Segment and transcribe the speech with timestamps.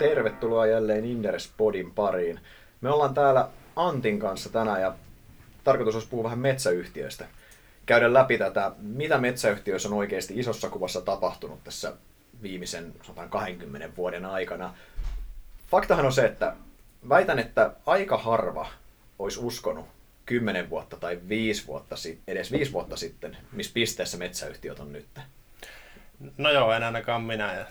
[0.00, 2.40] tervetuloa jälleen Inderes Podin pariin.
[2.80, 4.94] Me ollaan täällä Antin kanssa tänään ja
[5.64, 7.26] tarkoitus olisi puhua vähän metsäyhtiöistä.
[7.86, 11.92] Käydä läpi tätä, mitä metsäyhtiöissä on oikeasti isossa kuvassa tapahtunut tässä
[12.42, 12.94] viimeisen
[13.30, 14.74] 20 vuoden aikana.
[15.70, 16.56] Faktahan on se, että
[17.08, 18.68] väitän, että aika harva
[19.18, 19.86] olisi uskonut
[20.26, 21.96] 10 vuotta tai 5 vuotta,
[22.26, 25.06] edes 5 vuotta sitten, missä pisteessä metsäyhtiöt on nyt.
[26.38, 27.54] No joo, en ainakaan minä.
[27.54, 27.66] Ja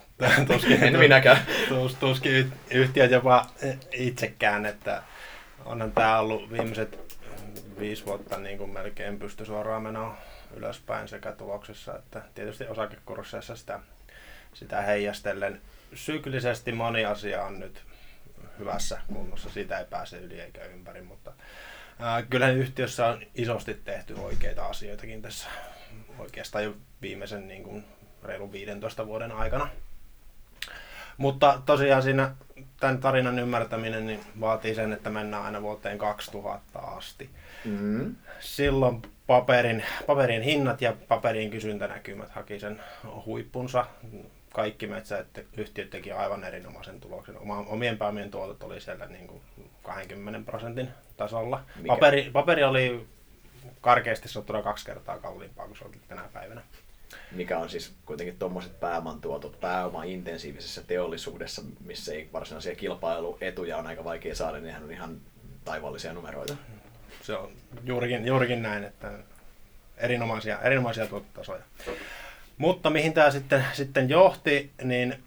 [0.48, 1.38] tuskin, en minäkään.
[1.70, 3.46] Tus, tuskin yhtiöt jopa
[3.92, 5.04] itsekään, että
[5.66, 7.00] onhan tämä ollut viimeiset
[7.80, 10.18] viisi vuotta niin kuin melkein pysty suoraan menoa
[10.54, 13.80] ylöspäin sekä tuloksessa että tietysti osakekursseissa sitä,
[14.54, 15.62] sitä heijastellen.
[15.94, 17.84] Syklisesti moni asia on nyt
[18.60, 21.34] hyvässä kunnossa, siitä ei pääse yli eikä ympäri, mutta
[22.00, 25.48] ää, kyllähän yhtiössä on isosti tehty oikeita asioitakin tässä
[26.20, 27.86] oikeastaan jo viimeisen niin kuin,
[28.24, 29.70] reilun 15 vuoden aikana.
[31.18, 32.32] Mutta tosiaan siinä
[32.80, 37.30] tämän tarinan ymmärtäminen niin vaatii sen, että mennään aina vuoteen 2000 asti.
[37.66, 38.16] Mm.
[38.40, 42.82] Silloin paperin, paperin hinnat ja paperin kysyntänäkymät haki sen
[43.26, 43.86] huippunsa.
[44.54, 47.36] Kaikki metsäyhtiöt teki aivan erinomaisen tuloksen.
[47.68, 49.42] Omien pääomien tuotot oli siellä niin kuin
[49.84, 51.64] 20 prosentin tasolla.
[51.88, 53.08] Paperi, paperi oli
[53.82, 56.62] karkeasti sanottuna kaksi kertaa kalliimpaa kuin se oli tänä päivänä
[57.32, 64.36] mikä on siis kuitenkin tuommoiset pääomantuotot pääoma-intensiivisessä teollisuudessa, missä ei varsinaisia kilpailuetuja on aika vaikea
[64.36, 65.18] saada, niin on ihan
[65.66, 66.56] taivallisia numeroita.
[67.22, 67.52] Se on
[67.84, 69.12] juurikin, juurikin näin, että
[69.98, 71.64] erinomaisia, erinomaisia tuottotasoja.
[72.58, 75.24] Mutta mihin tämä sitten, sitten johti, niin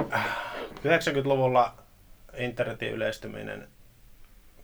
[0.00, 1.74] 90-luvulla
[2.36, 3.68] internetin yleistyminen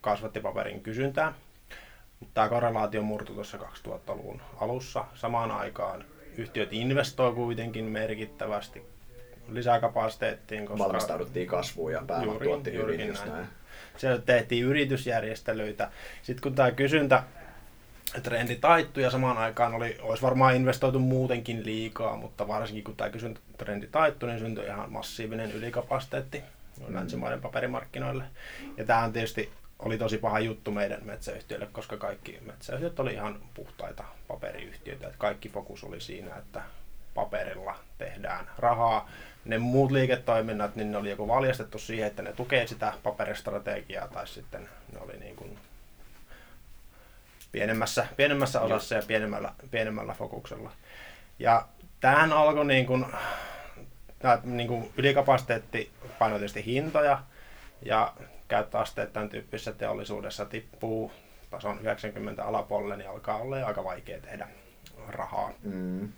[0.01, 1.33] kasvatti paperin kysyntää.
[2.35, 5.05] Tämä korrelaatio murtui tuossa 2000-luvun alussa.
[5.15, 6.05] Samaan aikaan
[6.39, 8.83] yhtiöt investoi kuitenkin merkittävästi
[9.49, 10.67] lisäkapasiteettiin.
[10.67, 13.15] Koska Valmistauduttiin kasvuun ja pääoma tuotti hyvin.
[13.27, 13.47] Näin.
[13.97, 15.91] Siellä tehtiin yritysjärjestelyitä.
[16.23, 17.23] Sitten kun tämä kysyntä
[18.23, 23.11] trendi taittui ja samaan aikaan oli, olisi varmaan investoitu muutenkin liikaa, mutta varsinkin kun tämä
[23.11, 26.43] kysyntätrendi taittui, niin syntyi ihan massiivinen ylikapasiteetti
[26.89, 26.95] mm.
[26.95, 28.25] länsimaiden paperimarkkinoille.
[28.77, 33.41] Ja tämä on tietysti oli tosi paha juttu meidän metsäyhtiölle, koska kaikki metsäyhtiöt oli ihan
[33.55, 35.07] puhtaita paperiyhtiöitä.
[35.07, 36.63] Että kaikki fokus oli siinä, että
[37.15, 39.11] paperilla tehdään rahaa.
[39.45, 44.27] Ne muut liiketoiminnat, niin ne oli joko valjastettu siihen, että ne tukee sitä paperistrategiaa, tai
[44.27, 45.59] sitten ne oli niin kuin
[47.53, 50.73] pienemmässä, pienemmässä osassa ja pienemmällä, pienemmällä fokuksella.
[51.39, 51.69] Ja
[52.01, 53.07] tämähän alkoi niin kuin,
[54.45, 57.23] niin kuin ylikapasiteetti painoi tietysti hintoja,
[57.83, 58.15] ja
[58.49, 61.13] käyttöasteet tämän tyyppisessä teollisuudessa tippuu
[61.51, 64.49] tason 90 alapuolelle, niin alkaa olla aika vaikea tehdä
[65.09, 65.53] rahaa.
[65.63, 66.09] Mm.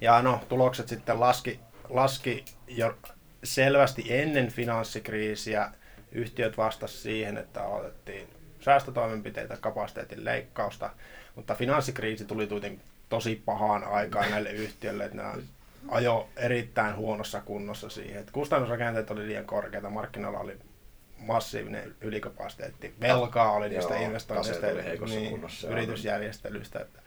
[0.00, 2.98] Ja no, tulokset sitten laski, laski jo
[3.44, 5.70] selvästi ennen finanssikriisiä.
[6.12, 8.28] Yhtiöt vastasivat siihen, että aloitettiin
[8.60, 10.90] säästötoimenpiteitä, kapasiteetin leikkausta,
[11.34, 12.48] mutta finanssikriisi tuli
[13.08, 15.34] tosi pahaan aikaan näille yhtiöille, että nämä
[15.88, 18.20] ajo erittäin huonossa kunnossa siihen.
[18.20, 20.56] Että kustannusrakenteet oli liian korkeita, markkinoilla oli
[21.26, 22.94] massiivinen ylikapasiteetti.
[23.00, 24.66] Velkaa oli niistä investoinneista
[25.06, 25.40] niin,
[25.70, 26.80] yritysjärjestelyistä.
[26.80, 27.02] Että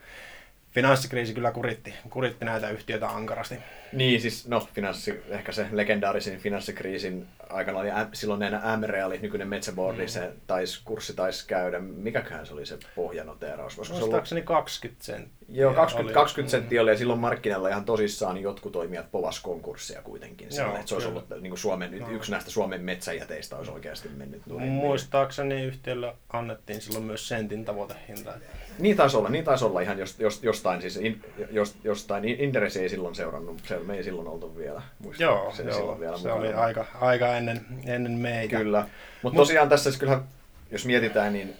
[0.70, 3.54] finanssikriisi kyllä kuritti, kuritti näitä yhtiöitä ankarasti.
[3.92, 8.40] Niin, siis no, finanssi, ehkä se legendaarisin finanssikriisin aikana oli silloin
[8.76, 10.08] M-reali, nykyinen Metsäboardi, mm.
[10.08, 11.78] se tais, kurssi taisi käydä.
[11.78, 13.90] Mikäköhän se oli se pohjanoteeraus?
[13.90, 15.38] Muistaakseni 20 senttiä.
[15.48, 19.40] Joo, 20, oli, 20 senttiä oli ja silloin markkinoilla ihan tosissaan niin jotkut toimijat povas
[19.40, 20.48] konkurssia kuitenkin.
[20.56, 22.10] Joo, että se olisi ollut niin kuin Suomen, no.
[22.10, 24.42] yksi näistä Suomen metsäjäteistä olisi oikeasti mennyt.
[24.46, 28.34] Muistaakseni yhtiöllä annettiin silloin myös sentin tavoitehinta.
[28.78, 32.76] Niin taisi olla, niin taisi olla ihan jos, jos, jostain, siis in, jos, jostain, Inderes
[32.76, 34.82] ei silloin seurannut, se, me ei silloin oltu vielä,
[35.18, 38.56] joo, se, joo, silloin vielä se oli aika, aika ennen, ennen meitä.
[38.56, 40.24] Kyllä, mutta Mut, tosiaan tässä siis kyllähän,
[40.70, 41.54] jos mietitään, niin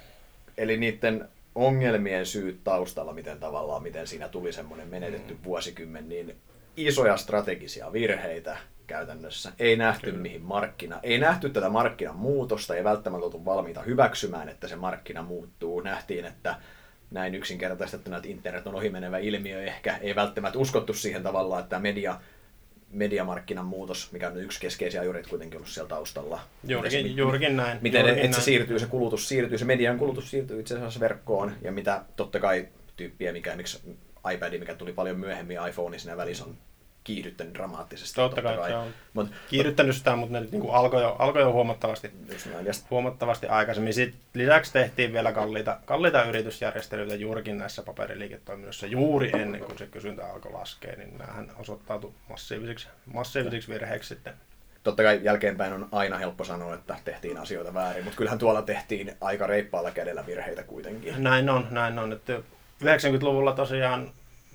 [0.59, 5.41] eli niiden ongelmien syyt taustalla, miten tavallaan, miten siinä tuli semmoinen menetetty mm.
[5.45, 6.37] vuosikymmen, niin
[6.77, 9.53] isoja strategisia virheitä käytännössä.
[9.59, 10.23] Ei nähty Kyllä.
[10.23, 15.23] mihin markkina, ei nähty tätä markkinan muutosta, ei välttämättä oltu valmiita hyväksymään, että se markkina
[15.23, 15.81] muuttuu.
[15.81, 16.55] Nähtiin, että
[17.11, 22.21] näin yksinkertaistettuna, että internet on ohimenevä ilmiö, ehkä ei välttämättä uskottu siihen tavallaan, että media,
[22.91, 26.41] mediamarkkinan muutos, mikä on yksi keskeisiä ajureita kuitenkin ollut siellä taustalla.
[26.65, 27.79] Juurikin, miten, juurikin näin.
[27.83, 31.53] Miten juurikin että se siirtyy, se kulutus siirtyy, se median kulutus siirtyy itse asiassa verkkoon,
[31.63, 33.97] ja mitä totta kai tyyppiä, mikä miksi
[34.35, 36.57] iPad, mikä tuli paljon myöhemmin, iPhone siinä välissä on
[37.09, 38.15] kiihdyttänyt dramaattisesti.
[38.15, 38.75] Totta, totta kai, kai.
[38.75, 42.11] on Mut, kiihdyttänyt sitä, mutta ne niin kuin alkoi, jo, alkoi jo huomattavasti,
[42.91, 43.95] huomattavasti aikaisemmin.
[43.95, 50.27] Sitten lisäksi tehtiin vielä kalliita, kalliita yritysjärjestelyitä juurikin näissä paperiliiketoiminnoissa juuri ennen kuin se kysyntä
[50.27, 54.35] alkoi laskea, niin näähän osoittautui massiivisiksi, massiivisiksi virheiksi sitten
[54.83, 59.17] totta kai jälkeenpäin on aina helppo sanoa, että tehtiin asioita väärin, mutta kyllähän tuolla tehtiin
[59.21, 61.23] aika reippaalla kädellä virheitä kuitenkin.
[61.23, 62.13] Näin on, näin on.
[62.13, 62.33] Että
[62.85, 64.13] 90-luvulla tosiaan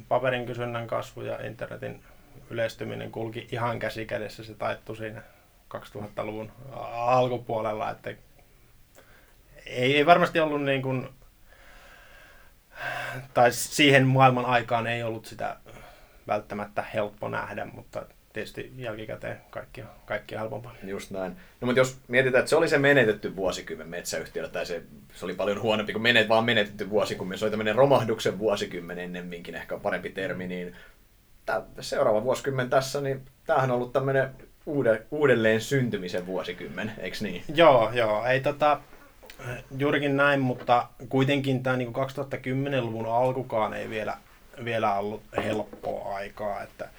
[0.08, 2.04] paperin kysynnän kasvu ja internetin
[2.50, 4.44] yleistyminen kulki ihan käsi kädessä.
[4.44, 5.22] Se taittui siinä
[5.78, 6.51] 2000-luvun
[6.94, 8.10] alkupuolella, että
[9.66, 11.10] ei, ei varmasti ollut niin kuin,
[13.34, 15.57] tai siihen maailman aikaan ei ollut sitä
[16.28, 20.75] välttämättä helppo nähdä, mutta tietysti jälkikäteen kaikki, kaikki helpompaa.
[20.84, 21.31] Just näin.
[21.62, 25.34] No mutta jos mietitään, että se oli se menetetty vuosikymmen metsäyhtiöllä, tai se, se oli
[25.34, 30.10] paljon huonompi kuin menet, vaan menetetty vuosikymmen, se oli tämmöinen romahduksen vuosikymmen ennemminkin, ehkä parempi
[30.10, 30.75] termi, niin
[31.80, 34.30] seuraava vuosikymmen tässä, niin tämähän on ollut tämmöinen
[35.12, 37.44] uudelleen syntymisen vuosikymmen, eikö niin?
[37.56, 38.25] Joo, joo.
[38.25, 38.80] Ei tota,
[39.78, 44.18] juurikin näin, mutta kuitenkin tämä niin 2010-luvun alkukaan ei vielä,
[44.66, 46.62] vielä ollut helppoa aikaa.
[46.63, 46.90] Että,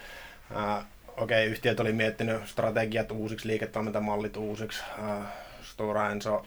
[0.54, 0.84] ää,
[1.16, 4.82] okei, yhtiöt oli miettinyt strategiat uusiksi, liiketoimintamallit uusiksi.
[5.02, 5.32] Ää,
[5.62, 6.46] Stora Enso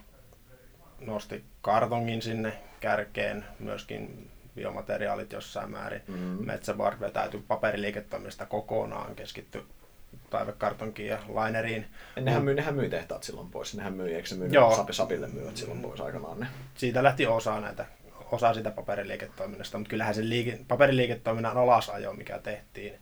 [1.00, 6.02] nosti kartongin sinne kärkeen, myöskin biomateriaalit jossain määrin.
[6.08, 6.46] Mm-hmm.
[6.46, 9.62] Metsäbar vetäytyi paperiliiketoiminnasta kokonaan, keskitty
[10.30, 11.86] taivekartonkiin ja laineriin.
[12.20, 13.74] Nehän myi, nehän myi tehtaat silloin pois.
[13.74, 14.76] Nehän myi, eikö se myi Joo.
[14.76, 16.46] Sapi Sapille myyvät silloin pois aikanaan ne?
[16.74, 17.86] Siitä lähti osa näitä,
[18.32, 22.94] osa sitä paperiliiketoiminnasta, mutta kyllähän se liike, paperiliiketoiminnan alasajo, mikä tehtiin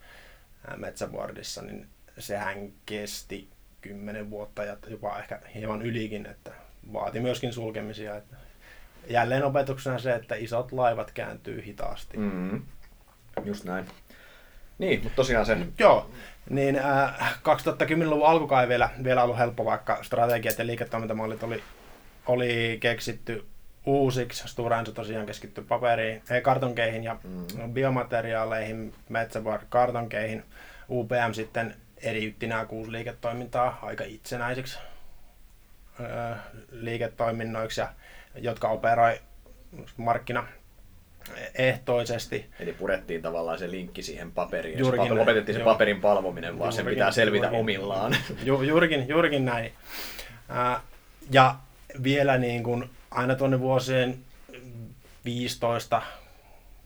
[0.76, 1.88] Metsäboardissa, niin
[2.18, 3.48] sehän kesti
[3.80, 6.52] kymmenen vuotta ja jopa ehkä hieman ylikin, että
[6.92, 8.16] vaati myöskin sulkemisia.
[8.16, 8.36] Että
[9.08, 12.16] jälleen opetuksena se, että isot laivat kääntyy hitaasti.
[12.16, 12.62] Mm-hmm.
[13.44, 13.86] Just näin.
[14.78, 15.56] Niin, mutta tosiaan se...
[15.78, 16.10] Joo,
[16.50, 21.62] niin äh, 2010-luvun alkukaan ei vielä, vielä ollut helppo, vaikka strategiat ja liiketoimintamallit oli,
[22.26, 23.46] oli keksitty
[23.86, 24.48] uusiksi.
[24.48, 27.72] Stora Enso tosiaan keskittyi paperiin, ei, kartonkeihin ja mm.
[27.72, 30.44] biomateriaaleihin, Metsäbar kartonkeihin.
[30.88, 34.78] UPM sitten eriytti nämä kuusi liiketoimintaa aika itsenäisiksi
[36.00, 36.38] äh,
[36.70, 37.88] liiketoiminnoiksi, ja,
[38.36, 39.20] jotka operoi
[39.96, 40.46] markkina
[41.54, 42.46] ehtoisesti.
[42.60, 44.78] Eli purettiin tavallaan se linkki siihen paperiin.
[44.78, 48.16] Juurikin paper, lopetettiin se paperin palvominen, vaan sen pitää selvitä juurikin, omillaan.
[48.44, 49.72] Ju, juurikin, juurikin näin.
[50.48, 50.80] Ää,
[51.30, 51.56] ja
[52.02, 54.18] vielä niin kuin aina tuonne vuosien
[55.24, 56.02] 15,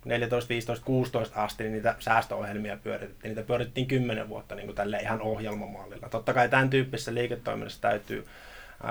[0.04, 3.28] 14, 15, 16 asti niin niitä säästöohjelmia pyöritettiin.
[3.28, 6.08] Niitä pyöritettiin 10 vuotta niin kuin tälle ihan ohjelmamallilla.
[6.08, 8.26] Totta kai tämän tyyppisessä liiketoiminnassa täytyy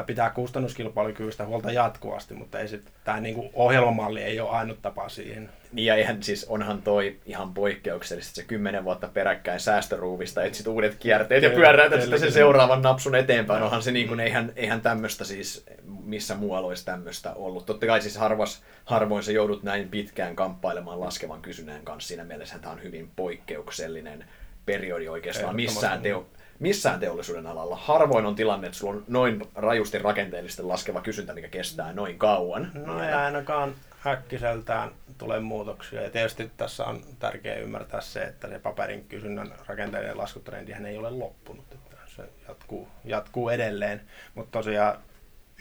[0.05, 5.49] pitää kustannuskilpailukyvystä huolta jatkuvasti, mutta ei sit, tämä niinku ohjelmamalli ei ole ainut tapa siihen.
[5.71, 10.95] Niin ja eihän, siis onhan toi ihan poikkeuksellista, se kymmenen vuotta peräkkäin säästöruuvista, etsit uudet
[10.95, 13.63] kierteet ja pyöräytät sitten sen seuraavan napsun eteenpäin.
[13.63, 15.65] Onhan se niin kuin, eihän, eihän tämmöistä siis,
[16.03, 17.65] missä muualla olisi tämmöistä ollut.
[17.65, 22.07] Totta kai siis harvas, harvoin se joudut näin pitkään kamppailemaan laskevan kysynnän kanssa.
[22.07, 24.25] Siinä mielessä tämä on hyvin poikkeuksellinen
[24.65, 26.27] periodi oikeastaan missään teo,
[26.59, 27.75] missään teollisuuden alalla.
[27.75, 32.71] Harvoin on tilanne, että sulla on noin rajusti rakenteellisesti laskeva kysyntä, mikä kestää noin kauan.
[32.73, 33.75] No ei ainakaan
[34.07, 36.01] äkkiseltään tule muutoksia.
[36.01, 41.09] Ja tietysti tässä on tärkeää ymmärtää se, että se paperin kysynnän rakenteellinen laskutrendihän ei ole
[41.09, 41.65] loppunut.
[42.15, 44.01] Se jatkuu, jatkuu edelleen.
[44.35, 44.97] Mutta tosiaan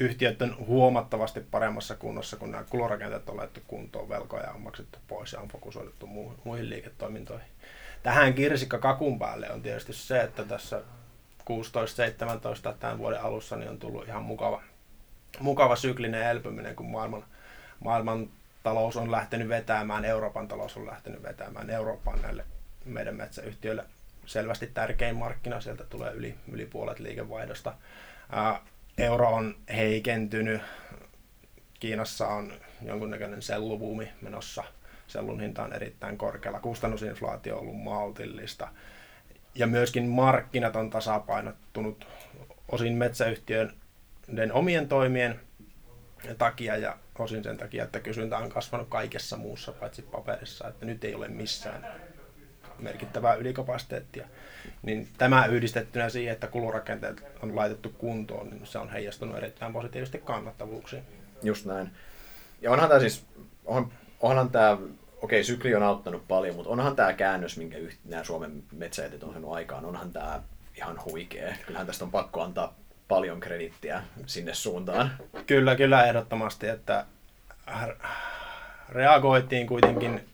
[0.00, 5.32] yhtiöt on huomattavasti paremmassa kunnossa, kun nämä kulurakenteet on laitettu kuntoon, velkoja on maksettu pois
[5.32, 6.06] ja on fokusoitettu
[6.44, 7.48] muihin liiketoimintoihin.
[8.02, 10.82] Tähän kirsikka kakun päälle on tietysti se, että tässä
[11.50, 14.62] 16-17 tämän vuoden alussa niin on tullut ihan mukava,
[15.40, 17.24] mukava syklinen elpyminen, kun maailman,
[17.84, 18.28] maailman
[18.62, 21.70] talous on lähtenyt vetämään, Euroopan talous on lähtenyt vetämään.
[21.70, 22.44] Euroopan näille
[22.84, 23.84] meidän metsäyhtiöille
[24.26, 27.74] selvästi tärkein markkina, sieltä tulee yli, yli puolet liikevaihdosta.
[28.98, 30.62] Euro on heikentynyt,
[31.80, 32.52] Kiinassa on
[32.82, 34.64] jonkunnäköinen selluvuumi menossa–
[35.08, 38.68] sellun hinta on erittäin korkealla, kustannusinflaatio on ollut maltillista
[39.54, 42.06] ja myöskin markkinat on tasapainottunut
[42.72, 45.40] osin metsäyhtiöiden omien toimien
[46.38, 51.04] takia ja osin sen takia, että kysyntä on kasvanut kaikessa muussa paitsi paperissa, että nyt
[51.04, 51.86] ei ole missään
[52.78, 54.26] merkittävää ylikapasiteettia.
[54.82, 60.18] Niin tämä yhdistettynä siihen, että kulurakenteet on laitettu kuntoon, niin se on heijastunut erittäin positiivisesti
[60.18, 61.02] kannattavuuksiin.
[61.42, 61.90] Just näin.
[62.62, 63.26] Ja onhan tämä siis,
[63.64, 64.78] on onhan tämä,
[65.22, 69.32] okei, sykli on auttanut paljon, mutta onhan tämä käännös, minkä yht, nämä Suomen metsäjätit on
[69.32, 70.42] saanut aikaan, onhan tämä
[70.76, 71.54] ihan huikea.
[71.66, 72.74] Kyllähän tästä on pakko antaa
[73.08, 75.10] paljon kredittiä sinne suuntaan.
[75.46, 77.06] Kyllä, kyllä ehdottomasti, että
[78.88, 80.28] reagoitiin kuitenkin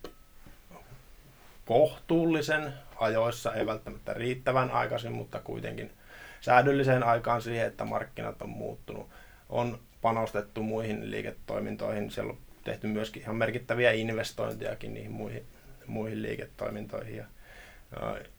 [1.66, 5.92] kohtuullisen ajoissa, ei välttämättä riittävän aikaisin, mutta kuitenkin
[6.40, 9.08] säädölliseen aikaan siihen, että markkinat on muuttunut.
[9.48, 15.46] On panostettu muihin liiketoimintoihin, siellä on tehty myöskin ihan merkittäviä investointejakin niihin muihin,
[15.86, 17.16] muihin liiketoimintoihin.
[17.16, 17.24] Ja,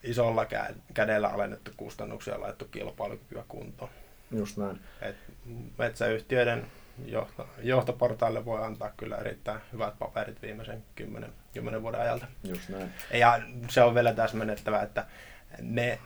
[0.03, 0.48] isolla
[0.94, 3.89] kädellä alennettu kustannuksia ja laittu kilpailukykyä kuntoon.
[4.32, 4.79] Just näin.
[5.01, 5.15] Et
[5.77, 6.65] metsäyhtiöiden
[7.05, 12.25] johto, johtoportaille voi antaa kyllä erittäin hyvät paperit viimeisen kymmenen, kymmenen vuoden ajalta.
[12.44, 12.94] Just näin.
[13.13, 15.05] Ja se on vielä täsmennettävä, että
[15.62, 16.00] ne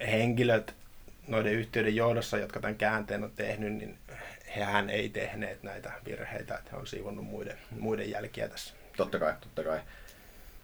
[0.00, 0.74] henkilöt
[1.28, 3.98] noiden yhtiöiden johdossa, jotka tämän käänteen on tehnyt, niin
[4.56, 8.74] hehän ei tehneet näitä virheitä, että he on siivonnut muiden, muiden jälkiä tässä.
[8.96, 9.80] Totta kai, totta kai.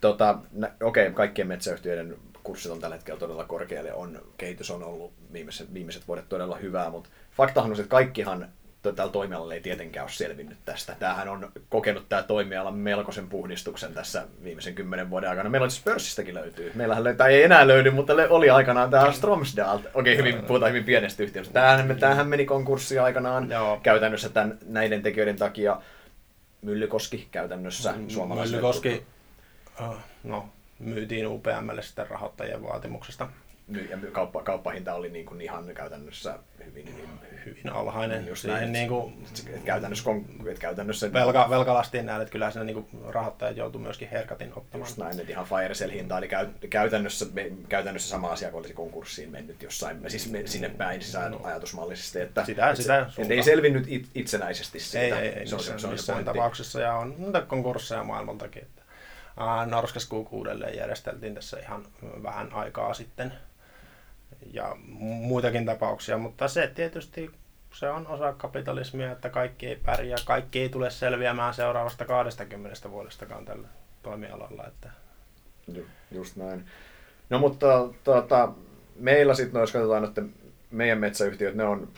[0.00, 0.38] Tota,
[0.82, 5.74] okei, okay, kaikkien metsäyhtiöiden kurssit on tällä hetkellä todella korkealle, on, kehitys on ollut viimeiset,
[5.74, 8.48] viimeiset vuodet todella hyvää, mutta faktahan on se, että kaikkihan
[8.82, 10.96] tällä toimialalla ei tietenkään ole selvinnyt tästä.
[10.98, 15.50] Tämähän on kokenut tämä toimiala melkoisen puhdistuksen tässä viimeisen kymmenen vuoden aikana.
[15.50, 16.72] Meillä on siis pörssistäkin löytyy.
[16.74, 19.78] Meillähän tai ei enää löydy, mutta oli aikanaan tämä Stromsdal.
[19.78, 21.52] Okei, okay, hyvin, puhutaan hyvin pienestä yhtiöstä.
[21.52, 23.80] Tämähän, tämähän meni konkurssi aikanaan Joo.
[23.82, 25.82] käytännössä tämän, näiden tekijöiden takia.
[26.62, 28.56] Myllykoski käytännössä suomalaisille.
[28.56, 29.02] Myllykoski,
[29.80, 33.28] uh, no, myytiin UPMlle sitten rahoittajien vaatimuksesta
[33.90, 37.08] ja kauppa, kauppahinta oli niin kuin ihan käytännössä hyvin, hyvin,
[37.46, 38.26] hyvin alhainen.
[38.26, 40.10] Just näin, niin kuin, et käytännössä,
[40.50, 44.88] et käytännössä velka, velkalastiin näin, että kyllä siinä niin rahoittajat joutuivat myöskin herkatin ottamaan.
[44.88, 47.26] Just näin, että ihan Firecell hinta oli käy, käytännössä,
[47.68, 51.40] käytännössä sama asia kuin olisi konkurssiin mennyt jossain, siis sinne päin siis no.
[51.44, 55.20] ajatusmallisesti, että, sitä, että, sitä että ei selvinnyt it, itsenäisesti siitä.
[55.20, 58.62] Ei, ei, ei se, missään, se, on missään tapauksessa ja on monta konkursseja maailmaltakin.
[58.62, 58.82] Että,
[59.66, 61.84] Norskas uudelleen järjesteltiin tässä ihan
[62.22, 63.32] vähän aikaa sitten
[64.52, 67.30] ja muitakin tapauksia, mutta se tietysti
[67.74, 73.44] se on osa kapitalismia, että kaikki ei pärjää, kaikki ei tule selviämään seuraavasta 20 vuodestakaan
[73.44, 73.68] tällä
[74.02, 74.66] toimialalla.
[74.66, 74.90] Että...
[76.10, 76.64] Just näin.
[77.30, 78.52] No mutta tuota,
[78.96, 80.22] meillä sitten, no, jos katsotaan, että
[80.70, 81.88] meidän metsäyhtiöt, ne on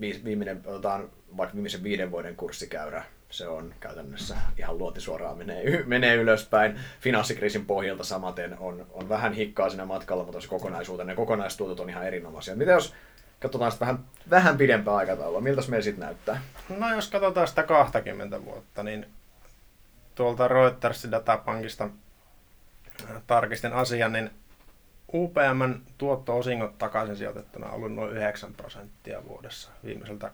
[0.00, 6.80] viimeinen, otetaan vaikka viimeisen viiden vuoden kurssikäyrä, se on käytännössä ihan luotisuoraan menee, menee ylöspäin.
[7.00, 11.90] Finanssikriisin pohjalta samaten on, on vähän hikkaa siinä matkalla, mutta se kokonaisuuteen ja kokonaistuotot on
[11.90, 12.56] ihan erinomaisia.
[12.56, 12.94] Mitä jos
[13.40, 16.40] katsotaan sitä vähän, vähän pidempää aikataulua, miltä se sitten näyttää?
[16.78, 19.06] No jos katsotaan sitä 20 vuotta, niin
[20.14, 21.84] tuolta Reutersin datapankista
[23.04, 24.30] äh, tarkistin asian, niin
[25.14, 30.30] UPMn tuotto-osingot takaisin sijoitettuna on ollut noin 9 prosenttia vuodessa viimeiseltä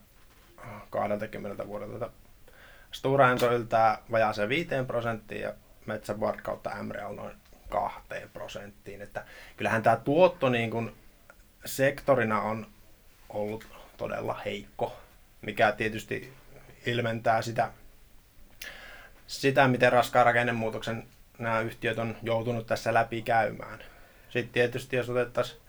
[0.90, 2.10] 20 äh, vuodelta
[2.94, 5.54] Stora Enso yltää vajaaseen 5 prosenttiin ja
[5.86, 7.36] Metsäboard kautta MREL noin
[7.68, 8.00] 2
[8.32, 9.02] prosenttiin.
[9.02, 9.24] Että
[9.56, 10.94] kyllähän tämä tuotto niin kuin
[11.64, 12.66] sektorina on
[13.28, 14.96] ollut todella heikko,
[15.42, 16.32] mikä tietysti
[16.86, 17.70] ilmentää sitä,
[19.26, 21.06] sitä miten raskaan rakennemuutoksen
[21.38, 23.78] nämä yhtiöt on joutunut tässä läpi käymään.
[24.30, 25.60] Sitten tietysti jos otettaisiin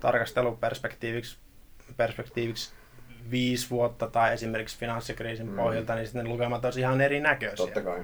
[0.00, 1.38] tarkasteluperspektiiviksi
[1.96, 2.72] perspektiiviksi
[3.30, 5.56] viisi vuotta tai esimerkiksi finanssikriisin mm.
[5.56, 7.56] pohjalta, niin sitten ne lukemat olisi ihan erinäköisiä.
[7.56, 8.00] Totta kai.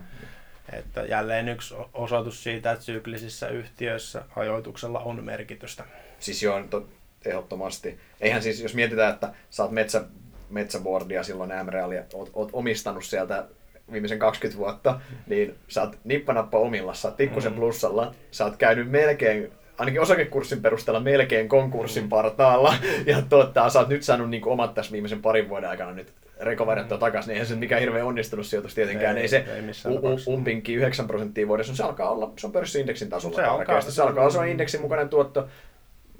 [0.73, 5.85] Että jälleen yksi osoitus siitä, että syklisissä yhtiöissä ajoituksella on merkitystä.
[6.19, 6.89] Siis joo, to,
[7.25, 7.99] ehdottomasti.
[8.21, 10.05] Eihän siis, jos mietitään, että sä oot metsä,
[10.51, 13.45] metsäboardia silloin MREAlia, oot, oot omistanut sieltä
[13.93, 17.59] viimeisen 20 vuotta, niin sä oot nippanappa omilla, sä oot tikkusen mm.
[17.59, 22.09] plussalla, sä oot käynyt melkein ainakin osakekurssin perusteella melkein konkurssin mm.
[22.09, 22.75] partaalla.
[23.07, 26.97] Ja tuottaa, sä oot nyt saanut niin omat tässä viimeisen parin vuoden aikana nyt rekovarettua
[26.97, 27.01] mm.
[27.01, 29.17] takaisin, niin eihän se mikään hirveän onnistunut sijoitus tietenkään.
[29.17, 29.45] Ei, ei se
[29.89, 33.81] ei u- umpinkin 9 prosenttia vuodessa, se alkaa olla, se on pörssiindeksin tasolla se alkaa,
[33.81, 35.49] se alkaa olla indeksin mukainen tuotto.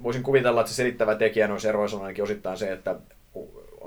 [0.03, 2.97] Voisin kuvitella, että se selittävä tekijä noissa eroissa on ainakin osittain se, että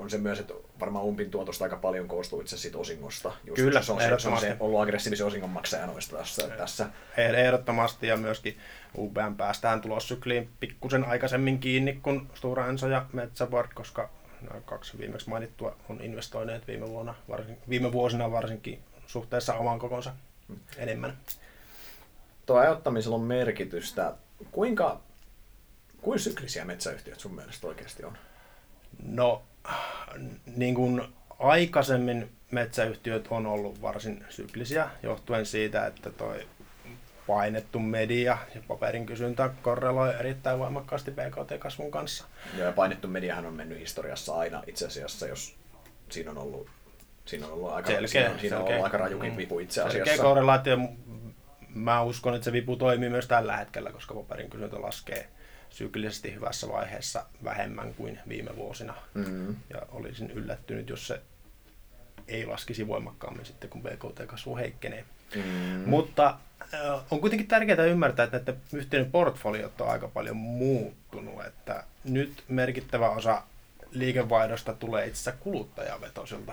[0.02, 3.32] on se myös, että varmaan umpin tuotosta aika paljon koostuu itse siitä osingosta.
[3.44, 6.48] Just, Kyllä, se on, se, se on se ollut aggressiivisen osingonmaksaja noista tässä.
[6.48, 6.86] tässä.
[7.16, 8.58] Ehdottomasti ja myöskin
[8.98, 15.28] UBM päästään tulossykliin pikkusen aikaisemmin kiinni kuin Stora Enso ja Metsäboard, koska nämä kaksi viimeksi
[15.28, 20.14] mainittua on investoineet viime, vuonna, varsin, viime vuosina varsinkin suhteessa oman kokonsa
[20.76, 21.18] enemmän.
[22.46, 24.14] Tuo ajoittamisella on merkitystä.
[24.52, 25.00] Kuinka,
[26.00, 28.18] kuinka syklisiä metsäyhtiöt sun mielestä oikeasti on?
[29.02, 29.42] No,
[30.56, 31.02] niin kuin
[31.38, 36.46] aikaisemmin metsäyhtiöt on ollut varsin syklisiä, johtuen siitä, että toi
[37.26, 42.24] painettu media ja paperin kysyntä korreloi erittäin voimakkaasti BKT-kasvun kanssa.
[42.56, 45.54] Ja painettu mediahan on mennyt historiassa aina itse asiassa, jos
[46.10, 46.68] siinä on ollut,
[47.24, 50.04] siinä on ollut aika, selkeä, siinä on, siinä on ollut aika rajukin vipu itse asiassa.
[50.04, 50.78] Selkeä korrelaatio.
[51.68, 55.28] Mä uskon, että se vipu toimii myös tällä hetkellä, koska paperin kysyntä laskee
[55.72, 58.94] syklisesti hyvässä vaiheessa vähemmän kuin viime vuosina.
[59.14, 59.56] Mm-hmm.
[59.70, 61.20] Ja olisin yllättynyt, jos se
[62.28, 65.04] ei laskisi voimakkaammin sitten, kun BKT-kasvu heikkenee.
[65.34, 65.88] Mm-hmm.
[65.88, 66.38] Mutta
[67.10, 71.44] on kuitenkin tärkeää ymmärtää, että näiden yhtiöiden portfoliot on aika paljon muuttunut.
[71.46, 73.42] Että nyt merkittävä osa
[73.90, 76.52] liikevaihdosta tulee itse asiassa kuluttajavetoisilta,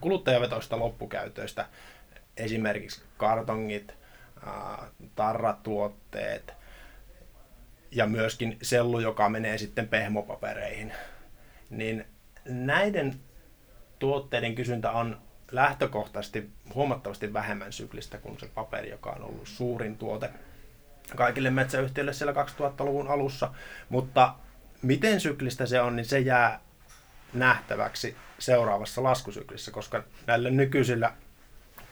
[0.00, 1.66] kuluttajavetoista loppukäytöistä.
[2.36, 3.94] Esimerkiksi kartongit,
[5.16, 6.55] tarratuotteet,
[7.96, 10.92] ja myöskin sellu, joka menee sitten pehmopapereihin.
[11.70, 12.06] Niin
[12.44, 13.14] näiden
[13.98, 15.18] tuotteiden kysyntä on
[15.52, 20.30] lähtökohtaisesti huomattavasti vähemmän syklistä kuin se paperi, joka on ollut suurin tuote
[21.16, 23.52] kaikille metsäyhtiöille siellä 2000-luvun alussa.
[23.88, 24.34] Mutta
[24.82, 26.60] miten syklistä se on, niin se jää
[27.32, 31.12] nähtäväksi seuraavassa laskusyklissä, koska näillä nykyisillä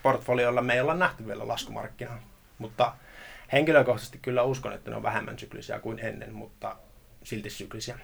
[0.03, 2.34] portfolioilla me ei olla nähty vielä laskumarkkinaa.
[2.57, 2.95] Mutta
[3.51, 6.75] henkilökohtaisesti kyllä uskon, että ne on vähemmän syklisiä kuin ennen, mutta
[7.23, 7.99] silti syklisiä.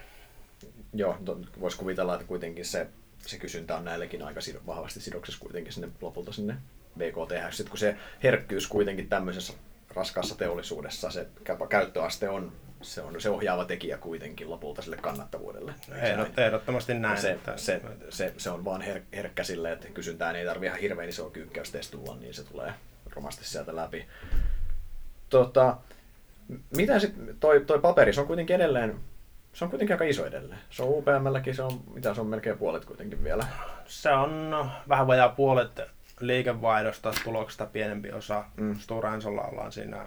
[0.92, 1.18] Joo,
[1.60, 2.86] voisi kuvitella, että kuitenkin se,
[3.18, 6.56] se kysyntä on näillekin aika vahvasti sidoksessa kuitenkin sinne lopulta sinne
[6.98, 7.54] BKT.
[7.54, 9.52] Sitten kun se herkkyys kuitenkin tämmöisessä
[9.94, 11.26] raskaassa teollisuudessa, se
[11.68, 15.74] käyttöaste on se on se ohjaava tekijä kuitenkin lopulta sille kannattavuudelle.
[15.94, 17.20] Ehdot, ehdottomasti näin.
[17.20, 17.56] Se, että...
[17.56, 21.30] se, se, se, on vaan her, herkkä sille, että kysyntään ei tarvitse ihan hirveän isoa
[21.30, 22.72] kyykkäystä tulla, niin se tulee
[23.16, 24.06] romasti sieltä läpi.
[25.28, 25.76] Tota,
[26.76, 29.00] mitä sitten, toi, toi paperi, se on kuitenkin edelleen,
[29.52, 30.60] se on kuitenkin aika iso edelleen.
[30.70, 33.46] Se on UPMlläkin, se on, mitä se on melkein puolet kuitenkin vielä.
[33.86, 35.80] Se on vähän vajaa puolet
[36.20, 38.44] liikevaihdosta, tuloksesta pienempi osa.
[38.56, 38.78] Mm.
[38.78, 40.06] Stora Ensolla ollaan siinä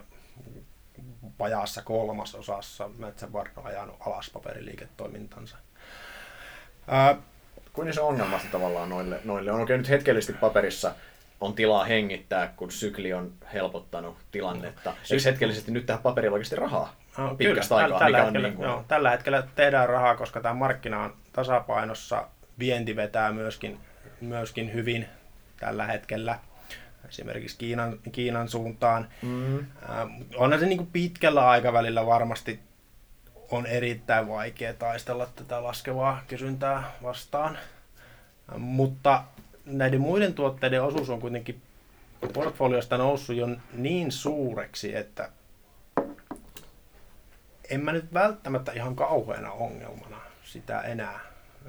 [1.39, 5.57] vajaassa kolmasosassa Metsänvarno ajanut alas paperiliiketoimintansa.
[6.87, 7.17] Ää,
[7.75, 9.61] Kuin se ongelma tavallaan noille, noille on?
[9.61, 10.95] Okei, nyt hetkellisesti paperissa
[11.41, 14.89] on tilaa hengittää, kun sykli on helpottanut tilannetta.
[14.89, 16.95] No, Eikö hetkellisesti nyt tähän paperilla oikeasti rahaa?
[17.17, 18.65] No, pitkästä aikaa, tällä, mikä hetkellä, niin kuin...
[18.65, 22.27] joo, tällä hetkellä tehdään rahaa, koska tämä markkina on tasapainossa.
[22.59, 23.77] Vienti vetää myöskin,
[24.21, 25.07] myöskin hyvin
[25.59, 26.39] tällä hetkellä
[27.09, 29.07] esimerkiksi Kiinan, Kiinan suuntaan.
[29.21, 29.59] Mm.
[29.59, 29.65] Äh,
[30.35, 32.59] onhan se niin kuin pitkällä aikavälillä varmasti
[33.51, 37.57] on erittäin vaikea taistella tätä laskevaa kysyntää vastaan.
[38.53, 39.23] Äh, mutta
[39.65, 41.61] näiden muiden tuotteiden osuus on kuitenkin
[42.33, 45.29] portfoliosta noussut jo niin suureksi, että
[47.69, 51.19] en mä nyt välttämättä ihan kauheana ongelmana sitä enää,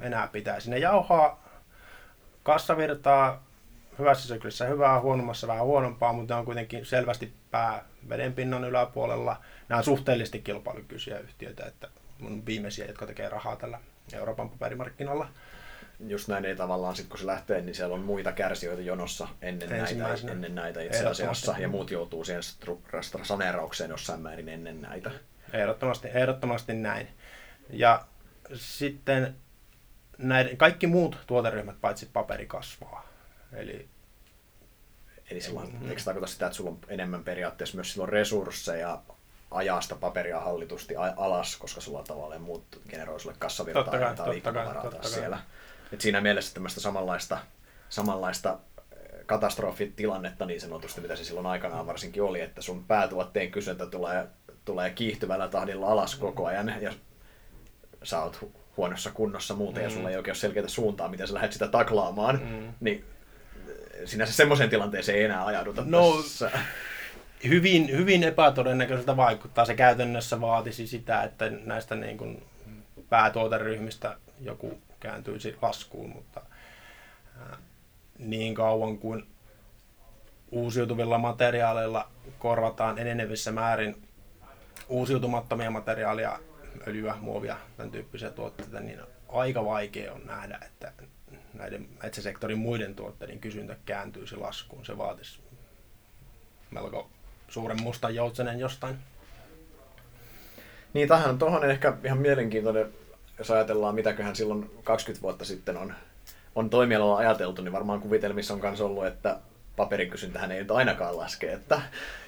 [0.01, 0.69] enää pitäisi.
[0.69, 1.43] Ne jauhaa
[2.43, 3.43] kassavirtaa
[3.99, 9.41] hyvässä syklissä hyvää, huonommassa vähän huonompaa, mutta on kuitenkin selvästi pää vedenpinnan yläpuolella.
[9.69, 11.87] Nämä on suhteellisesti kilpailukykyisiä yhtiöitä, että
[12.25, 13.79] on viimeisiä, jotka tekee rahaa tällä
[14.13, 15.27] Euroopan paperimarkkinoilla.
[15.99, 19.69] Just näin ei tavallaan, sit kun se lähtee, niin siellä on muita kärsijöitä jonossa ennen
[19.69, 22.43] näitä, ennen näitä itse asiassa, ja muut joutuu siihen
[23.23, 25.11] saneeraukseen jossain määrin ennen näitä.
[25.53, 27.07] Ehdottomasti, ehdottomasti näin.
[27.69, 28.05] Ja
[28.53, 29.35] sitten
[30.17, 33.07] näiden, kaikki muut tuoteryhmät paitsi paperi kasvaa.
[33.53, 33.89] Eli,
[35.31, 35.89] Eli silloin, mm.
[35.89, 39.01] eikö tarkoita sitä, että sulla on enemmän periaatteessa myös silloin resursseja
[39.51, 44.29] ajaa sitä paperia hallitusti alas, koska sulla on tavallaan muut generoi sulle kassavirtaa ja antaa
[44.29, 45.39] liikkumavaraa taas siellä.
[45.93, 47.37] Et siinä mielessä tämmöistä samanlaista,
[47.89, 48.59] samanlaista
[48.91, 54.27] eh, katastrofitilannetta niin sanotusti, mitä se silloin aikanaan varsinkin oli, että sun päätuotteen kysyntä tulee,
[54.65, 56.93] tulee kiihtyvällä tahdilla alas koko ajan ja
[58.03, 59.89] sä oot huonossa kunnossa muuten mm.
[59.89, 62.73] ja sulla ei oikein ole selkeää suuntaa, miten sä lähdet sitä taklaamaan, mm.
[62.79, 63.05] niin
[64.05, 66.51] sinänsä semmoiseen tilanteeseen ei enää ajauduta no, tässä.
[67.47, 69.65] Hyvin, hyvin epätodennäköiseltä vaikuttaa.
[69.65, 72.43] Se käytännössä vaatisi sitä, että näistä niin kuin
[73.09, 76.41] päätuoteryhmistä joku kääntyisi laskuun, mutta
[78.19, 79.27] niin kauan kuin
[80.51, 84.07] uusiutuvilla materiaaleilla korvataan enenevissä määrin
[84.89, 86.39] uusiutumattomia materiaaleja,
[86.87, 90.93] öljyä, muovia, tämän tyyppisiä tuotteita, niin aika vaikea on nähdä, että
[91.53, 94.85] näiden metsäsektorin muiden tuotteiden kysyntä kääntyisi laskuun.
[94.85, 95.39] Se vaatisi
[96.71, 97.09] melko
[97.47, 98.97] suuren mustan joutsenen jostain.
[100.93, 102.93] Niin, tähän tuohon ehkä ihan mielenkiintoinen,
[103.37, 105.93] jos ajatellaan, mitäköhän silloin 20 vuotta sitten on,
[106.55, 109.39] on toimialalla ajateltu, niin varmaan kuvitelmissa on myös ollut, että
[109.75, 111.53] paperikysyntähän ei nyt ainakaan laske.
[111.53, 111.81] Että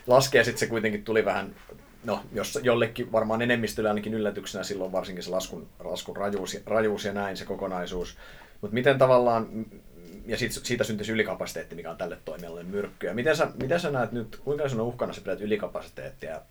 [0.07, 1.55] laskee sitten se kuitenkin tuli vähän,
[2.03, 7.13] no jos jollekin varmaan enemmistölle ainakin yllätyksenä silloin varsinkin se laskun, laskun rajuus, rajuus ja
[7.13, 8.17] näin se kokonaisuus.
[8.61, 9.65] Mutta miten tavallaan,
[10.25, 13.13] ja sit, siitä syntyisi ylikapasiteetti, mikä on tälle toimialalle myrkkyä.
[13.13, 16.41] Miten sä, miten sä näet nyt, kuinka sun uhkana sä pidät ylikapasiteettia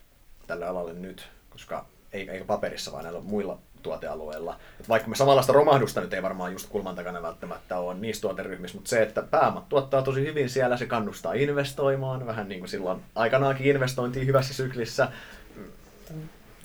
[0.47, 4.56] tälle alalle nyt, koska ei, eikä paperissa, vaan näillä muilla tuotealueilla.
[4.80, 8.76] Et vaikka me samanlaista romahdusta nyt ei varmaan just kulman takana välttämättä ole niissä tuoteryhmissä,
[8.76, 13.00] mutta se, että pääomat tuottaa tosi hyvin siellä, se kannustaa investoimaan, vähän niin kuin silloin
[13.14, 15.08] aikanaankin investointiin hyvässä syklissä.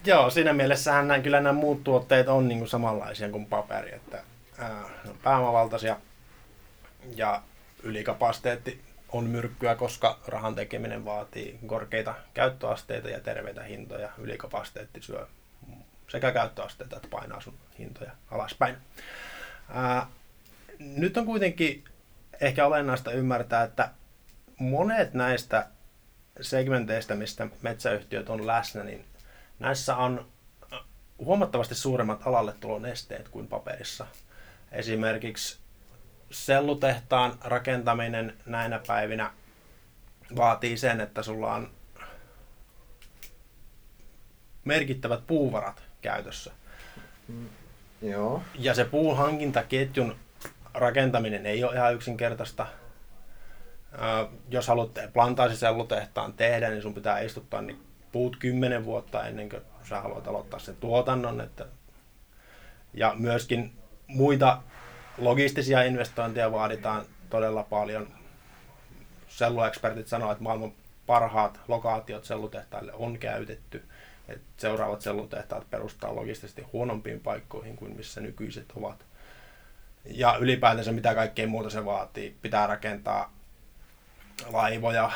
[0.05, 4.23] Joo, siinä mielessähän näin, kyllä nämä muut tuotteet on niin kuin samanlaisia kuin paperi, että
[5.03, 5.97] ne on pääomavaltaisia
[7.15, 7.41] ja
[7.83, 14.09] ylikapasiteetti on myrkkyä, koska rahan tekeminen vaatii korkeita käyttöasteita ja terveitä hintoja.
[14.17, 15.27] Ylikapasiteetti syö
[16.07, 18.77] sekä käyttöasteita että painaa sun hintoja alaspäin.
[19.69, 20.07] Ää,
[20.79, 21.83] nyt on kuitenkin
[22.41, 23.89] ehkä olennaista ymmärtää, että
[24.59, 25.67] monet näistä
[26.41, 29.05] segmenteistä, mistä metsäyhtiöt on läsnä, niin
[29.59, 30.27] näissä on
[31.17, 34.07] huomattavasti suuremmat alalle tulon esteet kuin paperissa.
[34.71, 35.57] Esimerkiksi
[36.31, 39.31] sellutehtaan rakentaminen näinä päivinä
[40.35, 41.71] vaatii sen, että sulla on
[44.65, 46.51] merkittävät puuvarat käytössä.
[47.27, 47.49] Mm,
[48.01, 48.43] joo.
[48.59, 50.15] Ja se puun hankintaketjun
[50.73, 52.67] rakentaminen ei ole ihan yksinkertaista.
[54.49, 60.01] jos haluat plantaasisellutehtaan tehdä, niin sun pitää istuttaa niin puut kymmenen vuotta ennen kuin sä
[60.01, 61.41] haluat aloittaa sen tuotannon.
[61.41, 61.65] Että...
[62.93, 63.73] Ja myöskin
[64.07, 64.61] muita
[65.17, 68.07] logistisia investointeja vaaditaan todella paljon.
[69.27, 70.71] Selluekspertit sanoo, että maailman
[71.05, 73.83] parhaat lokaatiot sellutehtaille on käytetty.
[74.27, 79.05] Että seuraavat sellutehtaat perustaa logistisesti huonompiin paikkoihin kuin missä nykyiset ovat.
[80.05, 82.35] Ja ylipäätänsä mitä kaikkea muuta se vaatii.
[82.41, 83.33] Pitää rakentaa
[84.51, 85.11] laivoja,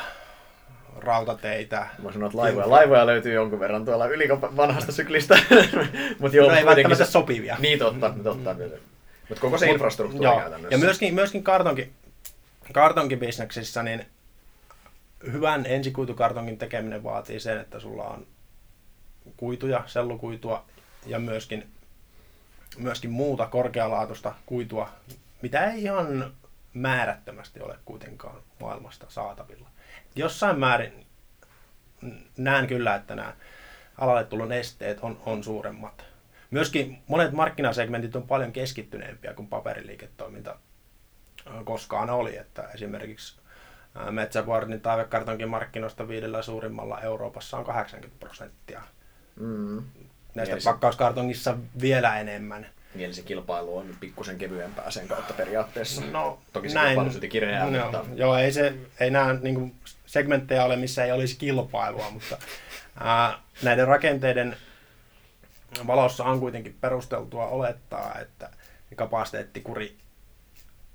[0.96, 1.86] rautateitä.
[2.02, 5.38] Mä sanon, että laivoja, laivoja löytyy jonkun verran tuolla yli vanhasta syklistä.
[6.20, 7.10] Mut joo, no ei välttämättä se...
[7.10, 7.56] sopivia.
[7.58, 8.22] Niin totta, mm.
[8.22, 8.54] totta.
[8.54, 8.60] Mm.
[9.28, 10.40] Mutta koko se Mut, infrastruktuuri joo.
[10.40, 10.74] käytännössä.
[10.74, 11.92] Ja myöskin, myöskin kartonki,
[12.72, 14.06] kartonkibisneksissä, niin
[15.32, 18.26] hyvän ensikuitukartonkin tekeminen vaatii sen, että sulla on
[19.36, 20.64] kuituja, sellukuitua
[21.06, 21.70] ja myöskin,
[22.78, 24.90] myöskin muuta korkealaatuista kuitua,
[25.42, 26.34] mitä ei ihan
[26.74, 29.68] määrättömästi ole kuitenkaan maailmasta saatavilla.
[30.14, 31.06] Jossain määrin
[32.36, 33.34] näen kyllä, että nämä
[33.98, 36.04] alalle tulon esteet on, on suuremmat.
[36.50, 40.58] Myöskin monet markkinasegmentit on paljon keskittyneempiä kuin paperiliiketoiminta
[41.64, 42.36] koskaan oli.
[42.36, 43.40] Että esimerkiksi
[44.10, 48.82] Metsäboardin taivekartonkin markkinoista viidellä suurimmalla Euroopassa on 80 prosenttia.
[49.40, 49.82] Mm.
[50.34, 50.64] Näistä Mielisi...
[50.64, 52.66] pakkauskartongissa vielä enemmän.
[52.94, 56.02] Niin se kilpailu on pikkusen kevyempää sen kautta periaatteessa.
[56.10, 56.88] No, Toki se näin.
[56.88, 58.04] kilpailu silti kireää, no, mutta...
[58.14, 59.74] Joo, ei, se, ei nämä niin kuin,
[60.06, 62.38] segmenttejä ole, missä ei olisi kilpailua, mutta
[63.00, 64.56] ää, näiden rakenteiden
[65.86, 68.50] valossa on kuitenkin perusteltua olettaa, että
[68.96, 69.96] kapasiteettikuri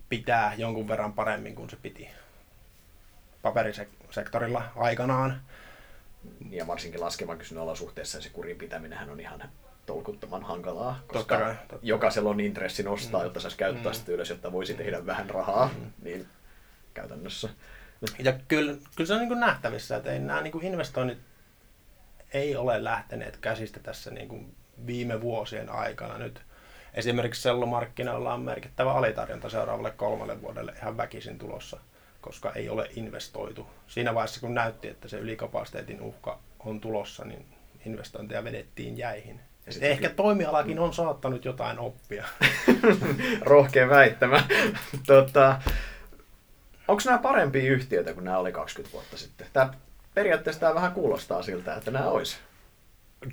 [0.10, 2.10] pitää jonkun verran paremmin kuin se piti
[3.42, 5.42] paperisektorilla aikanaan.
[6.50, 9.44] Ja varsinkin laskevan kysynnän olosuhteessa se kurin pitäminen on ihan
[9.86, 11.88] tolkuttoman hankalaa, koska totta kai, totta.
[11.88, 13.24] jokaisella on intressi nostaa, mm.
[13.24, 13.96] jotta saisi käyttää mm.
[13.96, 15.92] sitä ylös, jotta voisi tehdä vähän rahaa, mm.
[16.02, 16.26] niin
[16.94, 17.50] käytännössä.
[18.20, 21.18] Ja kyllä, kyllä se on niin nähtävissä, että ei, nämä niin investoinnit
[22.34, 24.56] ei ole lähteneet käsistä tässä niin kuin
[24.86, 26.42] viime vuosien aikana nyt.
[26.94, 31.80] Esimerkiksi sellumarkkinoilla on merkittävä alitarjonta seuraavalle kolmelle vuodelle ihan väkisin tulossa,
[32.24, 33.68] koska ei ole investoitu.
[33.88, 37.46] Siinä vaiheessa, kun näytti, että se ylikapasiteetin uhka on tulossa, niin
[37.86, 39.40] investointeja vedettiin jäihin.
[39.66, 40.16] Ja Ehkä kyllä...
[40.16, 42.26] toimialakin on saattanut jotain oppia.
[43.42, 44.44] Rohkea väittämä.
[45.08, 45.62] tota,
[46.88, 49.48] Onko nämä parempia yhtiöitä kuin nämä oli 20 vuotta sitten?
[49.54, 49.74] Tämä,
[50.14, 52.38] periaatteessa tämä vähän kuulostaa siltä, että nämä olisi.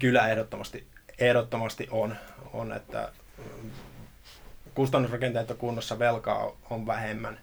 [0.00, 0.87] Kyllä ehdottomasti,
[1.18, 2.16] ehdottomasti on,
[2.53, 3.70] on että mm,
[4.74, 7.40] kustannusrakenteet on kunnossa, velkaa on vähemmän.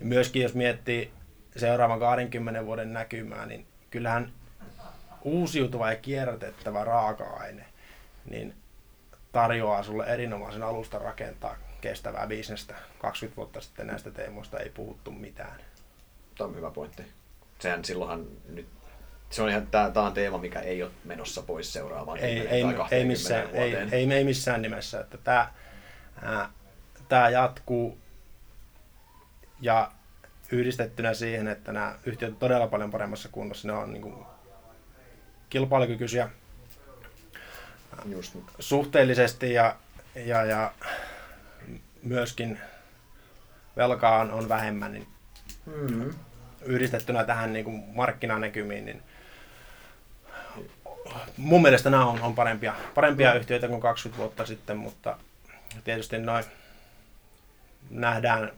[0.00, 1.12] Ja myöskin jos miettii
[1.56, 4.32] seuraavan 20 vuoden näkymää, niin kyllähän
[5.22, 7.64] uusiutuva ja kierrätettävä raaka-aine
[8.30, 8.54] niin
[9.32, 12.74] tarjoaa sulle erinomaisen alustan rakentaa kestävää bisnestä.
[12.98, 15.60] 20 vuotta sitten näistä teemoista ei puhuttu mitään.
[16.38, 17.02] Tämä on hyvä pointti.
[17.58, 18.66] Sehän silloinhan nyt
[19.30, 22.64] se on ihan, tämä, tämä on teema, mikä ei ole menossa pois seuraavaan ei, ei,
[22.90, 25.00] ei, missään, ei, ei, ei, missään nimessä.
[25.00, 25.48] Että tämä,
[26.22, 26.50] ää,
[27.08, 27.98] tämä jatkuu
[29.60, 29.90] ja
[30.52, 33.68] yhdistettynä siihen, että nämä yhtiöt ovat todella paljon paremmassa kunnossa.
[33.68, 34.14] Ne on niin kuin
[35.50, 36.30] kilpailukykyisiä
[38.04, 38.36] Just.
[38.58, 39.76] suhteellisesti ja,
[40.14, 40.72] ja, ja
[42.02, 42.58] myöskin
[43.76, 45.06] velkaa on, vähemmän, niin
[45.66, 46.14] mm.
[46.62, 49.02] yhdistettynä tähän niin kuin markkinanäkymiin, niin
[51.36, 55.18] mun mielestä nämä on, on parempia, parempia yhtiöitä kuin 20 vuotta sitten, mutta
[55.84, 56.44] tietysti noin
[57.90, 58.52] nähdään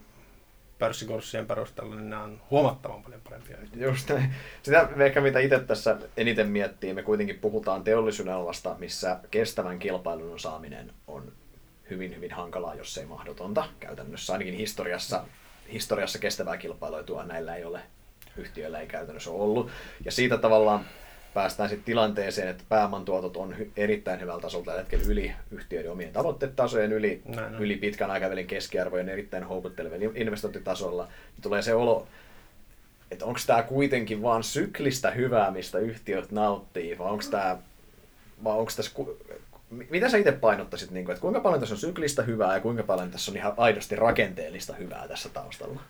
[0.79, 3.89] pörssikurssien perusteella, niin nämä on huomattavan paljon parempia yhtiöitä.
[3.89, 4.33] Just näin.
[4.63, 10.39] Sitä ehkä mitä itse tässä eniten miettii, me kuitenkin puhutaan teollisuuden alasta, missä kestävän kilpailun
[10.39, 11.31] saaminen on
[11.89, 14.33] hyvin, hyvin hankalaa, jos ei mahdotonta käytännössä.
[14.33, 15.25] Ainakin historiassa,
[15.71, 17.79] historiassa kestävää kilpailuetua näillä ei ole,
[18.37, 19.69] yhtiöillä ei käytännössä ollut.
[20.05, 20.85] Ja siitä tavallaan
[21.33, 26.13] päästään sitten tilanteeseen, että pääomantuotot on hy- erittäin hyvällä tasolla tällä hetkellä yli yhtiöiden omien
[26.13, 31.07] tavoitetasojen, yli, näin, yli pitkän aikavälin keskiarvojen erittäin houkuttelevien investointitasolla.
[31.41, 32.07] Tulee se olo,
[33.11, 37.57] että onko tämä kuitenkin vain syklistä hyvää, mistä yhtiöt nauttii, vai onko tämä
[38.43, 38.91] vai onko tässä
[39.89, 42.83] mitä sä itse painottaisit, niin kuin, että kuinka paljon tässä on syklistä hyvää ja kuinka
[42.83, 45.81] paljon tässä on ihan aidosti rakenteellista hyvää tässä taustalla?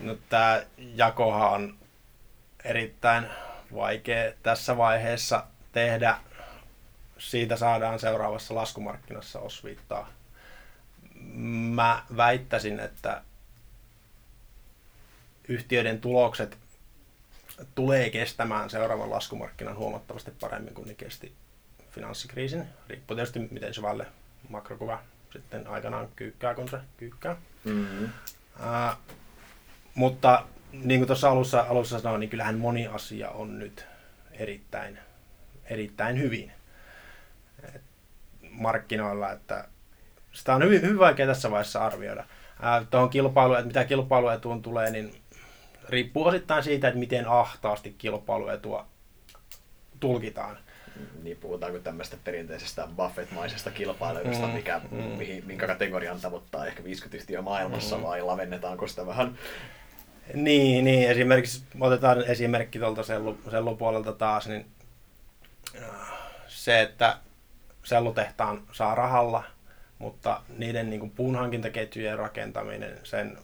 [0.00, 0.62] No tämä
[0.94, 1.74] jakohan on
[2.64, 3.26] erittäin
[3.74, 6.16] vaikea tässä vaiheessa tehdä
[7.18, 10.12] siitä saadaan seuraavassa laskumarkkinassa osviittaa.
[11.74, 13.22] Mä väittäisin, että
[15.48, 16.58] yhtiöiden tulokset
[17.74, 21.32] tulee kestämään seuraavan laskumarkkinan huomattavasti paremmin kuin ne kesti
[21.90, 22.64] finanssikriisin.
[22.88, 24.06] Riippuu tietysti miten syvälle
[24.48, 27.36] makrokuva sitten aikanaan kyykkää, kun se kyykkää.
[27.64, 28.04] Mm-hmm.
[28.04, 28.96] Uh,
[29.94, 33.86] mutta niin kuin tuossa alussa, alussa sanoin, niin kyllähän moni asia on nyt
[34.32, 34.98] erittäin,
[35.70, 36.52] erittäin hyvin
[37.74, 37.82] Et
[38.50, 39.68] markkinoilla, että
[40.32, 42.24] sitä on hyvin, hyvin vaikea tässä vaiheessa arvioida.
[42.90, 45.14] tuohon kilpailu, että mitä kilpailuetuun tulee, niin
[45.88, 48.86] riippuu osittain siitä, että miten ahtaasti kilpailuetua
[50.00, 50.58] tulkitaan.
[51.22, 54.98] Niin puhutaanko tämmöistä perinteisestä Buffett-maisesta kilpailusta, mm, mikä, mm.
[54.98, 58.02] Mihin, minkä kategorian tavoittaa ehkä 50 yhtiöä maailmassa, mm.
[58.02, 59.38] vai lavennetaanko sitä vähän
[60.34, 64.66] niin, niin, esimerkiksi otetaan esimerkki tuolta sellu, sellupuolelta taas, niin
[65.82, 65.88] äh,
[66.46, 67.16] se, että
[67.84, 69.44] sellutehtaan saa rahalla,
[69.98, 73.38] mutta niiden niin kuin puunhankintaketjujen rakentaminen, sen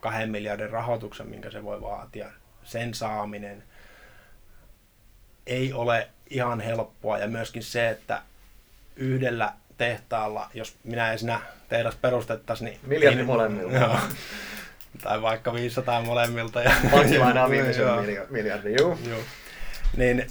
[0.00, 2.30] kahden miljardin rahoituksen, minkä se voi vaatia,
[2.64, 3.62] sen saaminen
[5.46, 7.18] ei ole ihan helppoa.
[7.18, 8.22] Ja myöskin se, että
[8.96, 12.80] yhdellä tehtaalla, jos minä ja sinä tehdas perustettaisiin, niin...
[12.86, 13.72] Miljardi molemmilla.
[13.72, 13.98] Joo,
[15.02, 16.62] tai vaikka 500 molemmilta.
[16.62, 17.86] Ja, Pankkilainaa viimeisen
[18.30, 18.98] miljardin, juu.
[19.08, 19.20] juu.
[19.96, 20.26] Niin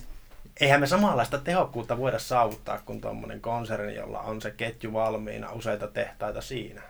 [0.59, 5.87] eihän me samanlaista tehokkuutta voida saavuttaa kuin tuommoinen konserni, jolla on se ketju valmiina, useita
[5.87, 6.81] tehtaita siinä.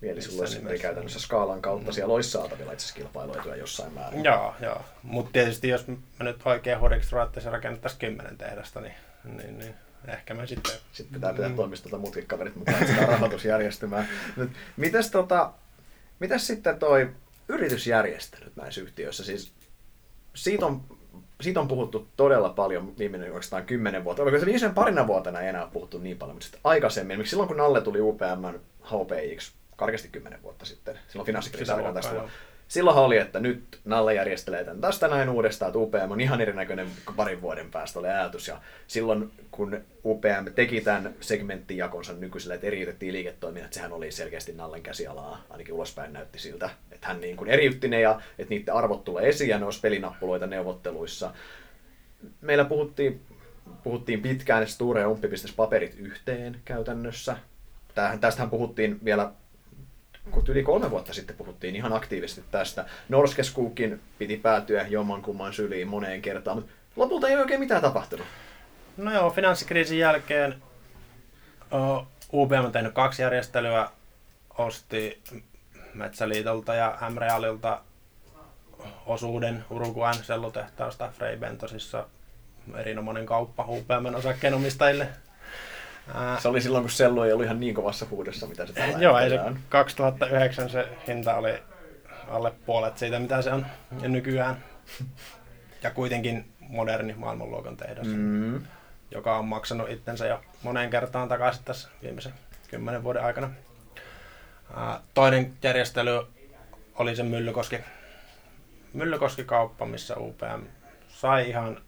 [0.00, 4.24] Mieli sulla olisi käytännössä skaalan kautta siellä olisi saatavilla itse kilpailuetuja jossain määrin.
[4.24, 4.82] Joo, joo.
[5.02, 9.74] Mutta tietysti jos me nyt oikein hodiksi ruvettaisiin rakennettaisiin kymmenen tehdasta, niin, niin, niin
[10.08, 10.72] ehkä me sitten...
[10.92, 11.56] Sitten pitää pitää mm.
[11.56, 14.08] toimistolta muutkin kaverit mukaan sitä rahoitusjärjestymään.
[14.76, 15.52] Mites tota,
[16.20, 17.10] Mitäs sitten toi
[17.48, 19.24] yritysjärjestelyt näissä yhtiöissä?
[19.24, 19.52] Siis
[20.34, 20.82] siitä on,
[21.40, 24.22] siitä on puhuttu todella paljon viimeinen oikeastaan kymmenen vuotta.
[24.22, 27.48] Oliko se viimeisen parina vuotena ei enää puhuttu niin paljon, mutta sitten aikaisemmin, miksi silloin
[27.48, 32.22] kun Nalle tuli UPM HPX, karkeasti kymmenen vuotta sitten, silloin finanssikriisin aikana tästä
[32.70, 36.86] silloinhan oli, että nyt Nalle järjestelee tämän tästä näin uudestaan, että UPM on ihan erinäköinen
[37.16, 38.48] parin vuoden päästä oli ajatus.
[38.48, 44.82] Ja silloin kun UPM teki tämän segmenttijakonsa nykyiselle, että eriytettiin liiketoiminnat, sehän oli selkeästi Nallen
[44.82, 49.04] käsialaa, ainakin ulospäin näytti siltä, että hän niin kuin eriytti ne ja että niiden arvot
[49.04, 51.34] tulee esiin ja ne olisi pelinappuloita neuvotteluissa.
[52.40, 53.20] Meillä puhuttiin,
[53.82, 57.36] puhuttiin pitkään, että Sture Umppi paperit yhteen käytännössä.
[58.20, 59.32] Tästähän puhuttiin vielä
[60.30, 62.84] kun yli kolme vuotta sitten puhuttiin ihan aktiivisesti tästä.
[63.08, 68.26] Norskeskuukin piti päätyä jommankumman syliin moneen kertaan, mutta lopulta ei oikein mitään tapahtunut.
[68.96, 70.62] No joo, finanssikriisin jälkeen
[71.72, 73.88] uh, UBM on tehnyt kaksi järjestelyä,
[74.58, 75.22] osti
[75.94, 77.80] Metsäliitolta ja M-Realilta
[79.06, 82.06] osuuden Uruguayn sellutehtaasta Frey Bentosissa
[82.76, 85.08] erinomainen kauppa UPMn osakkeenomistajille.
[86.38, 89.18] Se oli silloin, kun sellu ei ollut ihan niin kovassa huudossa, mitä se tällä Joo,
[89.18, 91.62] ei se 2009 se hinta oli
[92.28, 93.66] alle puolet siitä, mitä se on
[94.02, 94.56] ja nykyään.
[95.82, 98.62] Ja kuitenkin moderni maailmanluokan tehdas, mm.
[99.10, 102.32] joka on maksanut itsensä jo moneen kertaan takaisin tässä viimeisen
[102.68, 103.50] kymmenen vuoden aikana.
[105.14, 106.26] Toinen järjestely
[106.94, 107.78] oli se Myllykoski,
[108.92, 110.62] Myllykoski-kauppa, missä UPM
[111.08, 111.80] sai ihan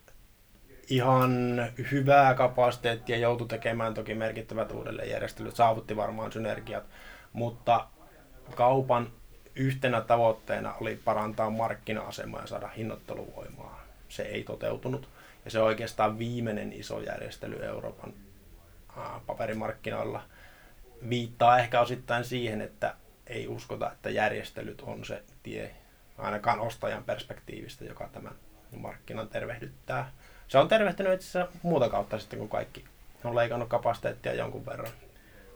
[0.88, 6.84] ihan hyvää kapasiteettia, joutui tekemään toki merkittävät uudelleenjärjestelyt, saavutti varmaan synergiat,
[7.32, 7.86] mutta
[8.54, 9.10] kaupan
[9.56, 13.84] yhtenä tavoitteena oli parantaa markkina-asemaa ja saada hinnoitteluvoimaa.
[14.08, 15.08] Se ei toteutunut
[15.44, 18.12] ja se on oikeastaan viimeinen iso järjestely Euroopan
[19.26, 20.22] paperimarkkinoilla.
[21.08, 22.94] Viittaa ehkä osittain siihen, että
[23.26, 25.74] ei uskota, että järjestelyt on se tie,
[26.18, 28.34] ainakaan ostajan perspektiivistä, joka tämän
[28.76, 30.12] markkinan tervehdyttää
[30.52, 32.84] se on tervehtynyt itse asiassa muuta kautta sitten kuin kaikki.
[33.24, 34.92] On leikannut kapasiteettia jonkun verran.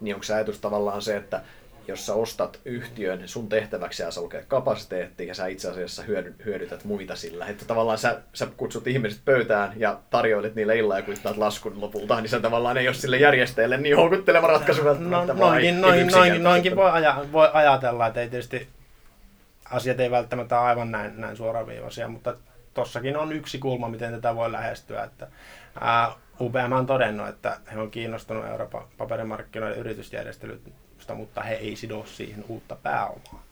[0.01, 1.41] Niin onko se ajatus tavallaan se, että
[1.89, 6.03] jos sä ostat yhtiön, niin sun tehtäväksi jää sulkea kapasiteetti ja sä itse asiassa
[6.45, 7.47] hyödytät muita sillä.
[7.47, 12.21] Että tavallaan sä, sä kutsut ihmiset pöytään ja tarjoilet niille illaa ja kuittaat laskun lopulta,
[12.21, 16.77] niin se tavallaan ei ole sille järjestäjälle niin houkutteleva ratkaisu no, noinkin, noin, noin, noinkin
[16.77, 18.69] voi, aja, voi ajatella, että ei tietysti
[19.71, 22.37] asiat ei välttämättä aivan näin, näin suoraviivaisia, mutta
[22.77, 25.05] tossakin on yksi kulma, miten tätä voi lähestyä.
[25.05, 25.29] Että,
[25.81, 32.05] ää, UPM on todennut, että he on kiinnostunut Euroopan paperimarkkinoiden yritysjärjestelystä, mutta he ei sido
[32.07, 33.43] siihen uutta pääomaa.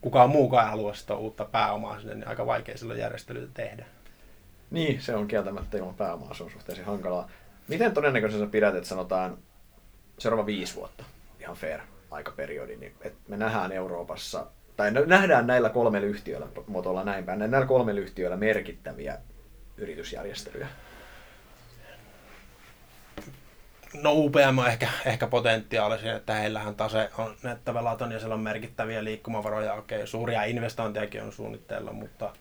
[0.00, 3.84] Kukaan muukaan halua sitä uutta pääomaa sinne, niin aika vaikea silloin järjestelyitä tehdä.
[4.70, 7.30] Niin, se on kieltämättä ilman pääomaa, se on suhteellisen hankalaa.
[7.68, 9.38] Miten todennäköisesti pidät, että sanotaan
[10.18, 11.04] seuraava viisi vuotta,
[11.40, 17.24] ihan fair aikaperiodi, niin että me nähdään Euroopassa tai nähdään näillä kolmella yhtiöllä, muotoilla näin
[17.24, 19.18] päin, näillä kolmella yhtiöllä merkittäviä
[19.76, 20.68] yritysjärjestelyjä?
[24.02, 29.04] No UPM on ehkä, ehkä potentiaalisia, että heillähän tase on nettavelaton ja siellä on merkittäviä
[29.04, 29.74] liikkumavaroja.
[29.74, 32.32] Okei, suuria investointejakin on suunnitteilla, mutta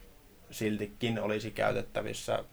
[0.51, 2.43] siltikin olisi käytettävissä.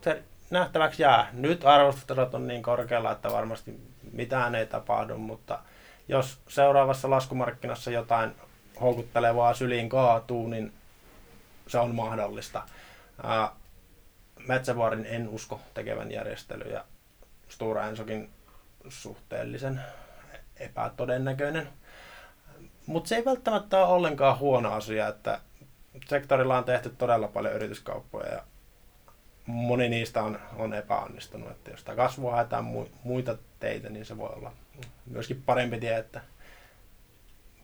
[0.00, 1.28] Se nähtäväksi jää.
[1.32, 3.80] Nyt arvostustasot on niin korkealla, että varmasti
[4.12, 5.58] mitään ei tapahdu, mutta
[6.10, 8.32] jos seuraavassa laskumarkkinassa jotain
[8.80, 10.72] houkuttelevaa syliin kaatuu, niin
[11.66, 12.62] se on mahdollista.
[14.46, 16.84] Metsävuorin en usko tekevän järjestelyjä.
[17.48, 18.30] Stura Ensokin
[18.88, 19.80] suhteellisen
[20.56, 21.68] epätodennäköinen.
[22.86, 25.40] Mutta se ei välttämättä ole ollenkaan huono asia, että
[26.06, 28.42] sektorilla on tehty todella paljon yrityskauppoja ja
[29.50, 31.50] moni niistä on, on epäonnistunut.
[31.50, 32.64] Että jos tämä kasvua haetaan
[33.04, 34.52] muita teitä, niin se voi olla
[35.06, 36.20] myöskin parempi tie, että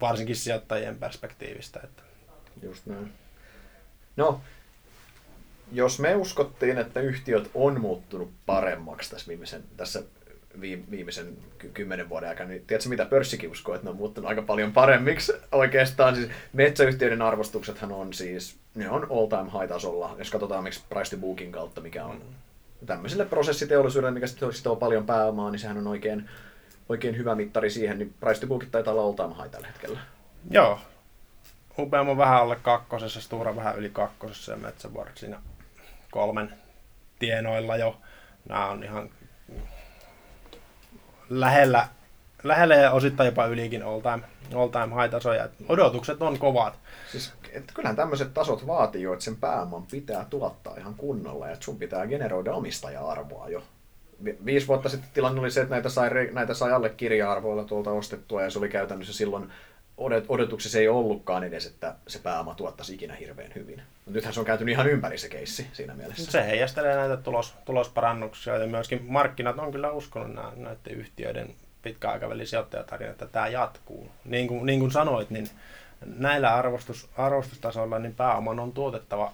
[0.00, 1.80] varsinkin sijoittajien perspektiivistä.
[1.84, 2.02] Että.
[2.62, 3.12] Just näin.
[4.16, 4.40] No,
[5.72, 10.02] jos me uskottiin, että yhtiöt on muuttunut paremmaksi tässä viimeisen, tässä
[10.90, 11.36] viimeisen
[11.74, 15.32] kymmenen vuoden aikana, niin tiedätkö mitä pörssikin uskoo, että ne on muuttunut aika paljon paremmiksi
[15.52, 16.16] oikeastaan.
[16.16, 21.16] Siis metsäyhtiöiden arvostuksethan on siis, ne on all time high tasolla, jos katsotaan miksi price
[21.16, 22.22] to booking kautta, mikä on
[22.86, 26.30] tämmöiselle prosessiteollisuudelle, mikä sitoo paljon pääomaa, niin sehän on oikein,
[26.88, 30.00] oikein hyvä mittari siihen, niin price to bookit taitaa olla all time high tällä hetkellä.
[30.50, 30.78] Joo.
[31.78, 35.40] UPM on vähän alle kakkosessa, Stura vähän yli kakkosessa ja Metsävuoret siinä
[36.10, 36.52] kolmen
[37.18, 37.96] tienoilla jo.
[38.48, 39.10] Nämä on ihan
[41.30, 41.88] lähellä,
[42.42, 44.22] lähellä ja osittain jopa ylikin all time,
[44.54, 45.48] all time high tasoja.
[45.68, 46.78] Odotukset on kovat.
[47.12, 51.52] Siis, että kyllähän tämmöiset tasot vaatii jo, että sen pääoman pitää tuottaa ihan kunnolla ja
[51.52, 53.62] että sun pitää generoida omistaja-arvoa jo.
[54.44, 58.42] Viisi vuotta sitten tilanne oli se, että näitä sai, näitä sai alle kirja-arvoilla tuolta ostettua
[58.42, 59.52] ja se oli käytännössä silloin
[60.28, 63.76] odotuksessa ei ollutkaan edes, että se pääoma tuottaisi ikinä hirveän hyvin.
[63.76, 66.32] Mutta nythän se on käyty ihan ympäri se keissi siinä mielessä.
[66.32, 73.12] Se heijastelee näitä tulos, tulosparannuksia ja myöskin markkinat on kyllä uskonut näiden yhtiöiden pitkäaikavälin sijoittajatarinat,
[73.12, 74.08] että tämä jatkuu.
[74.24, 75.48] Niin kuin, niin kuin sanoit, niin
[76.04, 79.32] näillä arvostus, arvostustasoilla niin pääoman on tuotettava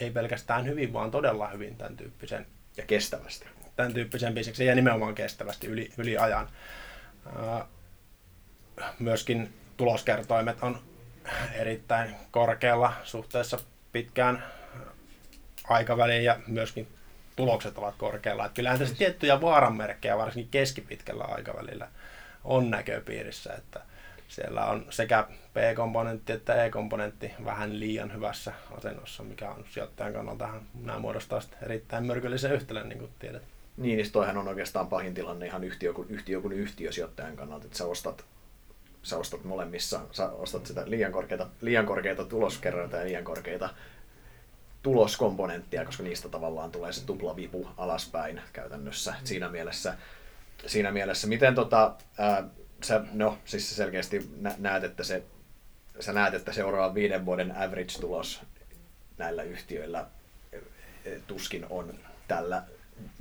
[0.00, 2.46] ei pelkästään hyvin, vaan todella hyvin tämän tyyppisen.
[2.76, 3.46] Ja kestävästi.
[3.76, 6.48] Tämän tyyppisen bisneksen ja nimenomaan kestävästi yli, yli ajan.
[8.98, 10.80] myöskin tuloskertoimet on
[11.52, 13.58] erittäin korkealla suhteessa
[13.92, 14.44] pitkään
[15.68, 16.88] aikaväliin ja myöskin
[17.36, 18.44] tulokset ovat korkealla.
[18.44, 21.88] Että kyllähän tässä tiettyjä vaaranmerkkejä varsinkin keskipitkällä aikavälillä
[22.44, 23.80] on näköpiirissä, että
[24.28, 25.26] siellä on sekä
[25.58, 30.48] P-komponentti että E-komponentti vähän liian hyvässä asennossa, mikä on sijoittajan kannalta
[30.82, 33.42] nämä muodostaa erittäin myrkyllisen yhtälön, niin kuin tiedät.
[33.76, 37.64] Niin, niin toihan on oikeastaan pahin tilanne ihan yhtiö kuin yhtiö, kuin yhtiö sijoittajan kannalta,
[37.64, 38.24] että sä ostat
[39.02, 43.68] sä ostat molemmissa, sä ostat sitä liian korkeita, liian korkeita tuloskerroita ja liian korkeita
[44.82, 49.10] tuloskomponenttia, koska niistä tavallaan tulee se tupla vipu alaspäin käytännössä.
[49.10, 49.16] Mm.
[49.24, 49.94] Siinä mielessä,
[50.66, 52.44] siinä mielessä miten tota, ää,
[52.84, 55.22] sä, no siis selkeästi näet, että se,
[56.00, 58.40] sä näet, että seuraavan viiden vuoden average-tulos
[59.18, 60.06] näillä yhtiöillä
[61.26, 61.94] tuskin on
[62.28, 62.62] tällä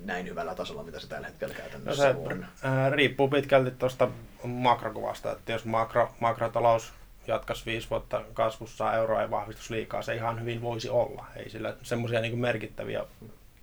[0.05, 2.45] näin hyvällä tasolla, mitä se tällä hetkellä käytännössä no se, on?
[2.63, 4.09] Ää, riippuu pitkälti tuosta
[4.43, 6.93] makrokuvasta, että jos makro, makrotalous
[7.27, 11.25] jatkaisi viisi vuotta kasvussa, euro ei vahvistus liikaa, se ihan hyvin voisi olla.
[11.35, 13.03] Ei sillä semmoisia niin merkittäviä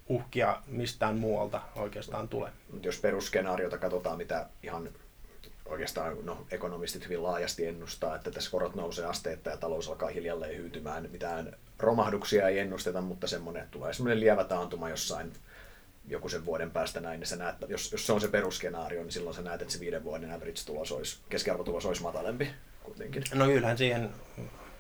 [0.09, 2.50] uhkia mistään muualta oikeastaan tule.
[2.83, 4.88] Jos perusskenaariota katsotaan, mitä ihan
[5.66, 10.57] oikeastaan no, ekonomistit hyvin laajasti ennustaa, että tässä korot nousee asteetta ja talous alkaa hiljalleen
[10.57, 11.09] hyytymään.
[11.11, 15.33] Mitään romahduksia ei ennusteta, mutta semmoinen tulee semmoinen lievä taantuma jossain
[16.09, 19.12] joku sen vuoden päästä näin, niin sä näet, jos, jos se on se perusskenaario, niin
[19.12, 22.50] silloin sä näet, että se viiden vuoden average-tulos olisi, keskiarvotulos olisi matalempi
[22.83, 23.24] kuitenkin.
[23.35, 24.11] No kyllähän siihen,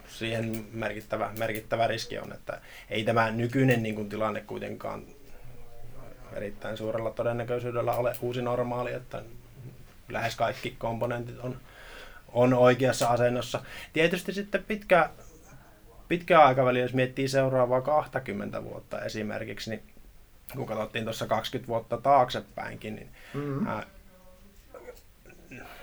[0.08, 5.06] siihen merkittävä, merkittävä riski on, että ei tämä nykyinen niin kuin, tilanne kuitenkaan
[6.32, 9.22] erittäin suurella todennäköisyydellä ole uusi normaali, että
[10.08, 11.56] lähes kaikki komponentit on,
[12.28, 13.60] on oikeassa asennossa.
[13.92, 15.10] Tietysti sitten pitkä,
[16.08, 19.82] pitkä aikaväli, jos miettii seuraavaa 20 vuotta esimerkiksi, niin
[20.56, 23.66] kun katsottiin tuossa 20 vuotta taaksepäinkin, niin mm-hmm.
[23.66, 23.86] ää,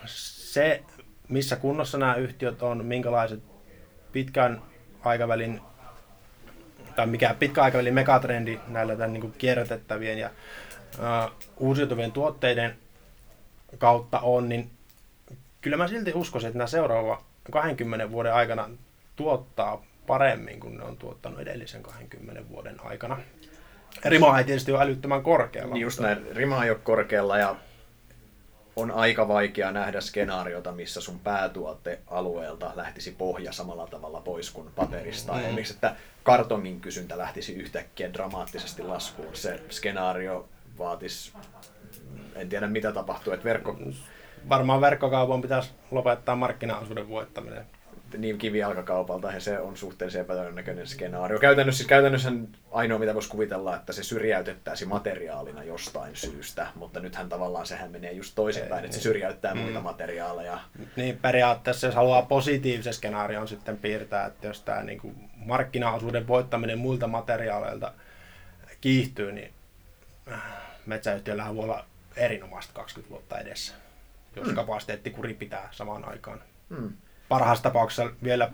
[0.05, 0.84] se,
[1.28, 3.43] missä kunnossa nämä yhtiöt on, minkälaiset
[4.11, 4.61] pitkän
[5.03, 5.61] aikavälin
[6.95, 10.30] tai mikä pitkä aikavälin megatrendi näillä tämän niin kuin kierrätettävien ja
[10.99, 12.78] ää, uusiutuvien tuotteiden
[13.78, 14.72] kautta on, niin
[15.61, 18.69] kyllä mä silti uskoisin, että nämä seuraava 20 vuoden aikana
[19.15, 23.17] tuottaa paremmin kuin ne on tuottanut edellisen 20 vuoden aikana.
[24.05, 25.74] Rima ei tietysti ole älyttömän korkealla.
[25.74, 27.55] Niin just näin, rima ei ole korkealla ja
[28.76, 35.34] on aika vaikea nähdä skenaariota, missä sun päätuotealueelta lähtisi pohja samalla tavalla pois kuin paperista.
[35.34, 35.45] Mm.
[35.45, 39.36] Eli että kartongin kysyntä lähtisi yhtäkkiä dramaattisesti laskuun.
[39.36, 41.34] Se skenaario vaatisi
[42.36, 43.78] en tiedä mitä tapahtuu, että verkko,
[44.49, 47.66] Varmaan verkkokaupan pitäisi lopettaa markkinaosuuden voittaminen.
[48.18, 51.39] niin kivijalkakaupalta, ja se on suhteellisen epätodennäköinen skenaario.
[51.39, 52.32] Käytännössä, siis käytännössä
[52.72, 58.12] ainoa, mitä voisi kuvitella, että se syrjäytettäisiin materiaalina jostain syystä, mutta nythän tavallaan sehän menee
[58.12, 60.59] just toisinpäin, että se syrjäyttää muita materiaaleja.
[60.95, 67.07] Niin periaatteessa jos haluaa positiivisen skenaarion sitten piirtää, että jos tämä niin markkinaosuuden voittaminen muilta
[67.07, 67.93] materiaaleilta
[68.82, 69.51] kiihtyy, niin
[70.32, 70.41] äh,
[70.86, 71.86] metsäyhtiöllähän voi olla
[72.16, 73.74] erinomaista 20 vuotta edessä,
[74.36, 74.55] jos mm.
[74.55, 76.41] kapasiteettikuri pitää samaan aikaan.
[76.70, 76.93] Hmm.
[77.30, 78.51] Parhaassa tapauksessa vielä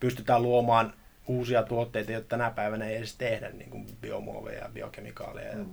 [0.00, 0.94] pystytään luomaan
[1.26, 5.64] uusia tuotteita, joita tänä päivänä ei edes tehdä, niin kuin biomuoveja, biokemikaaleja ja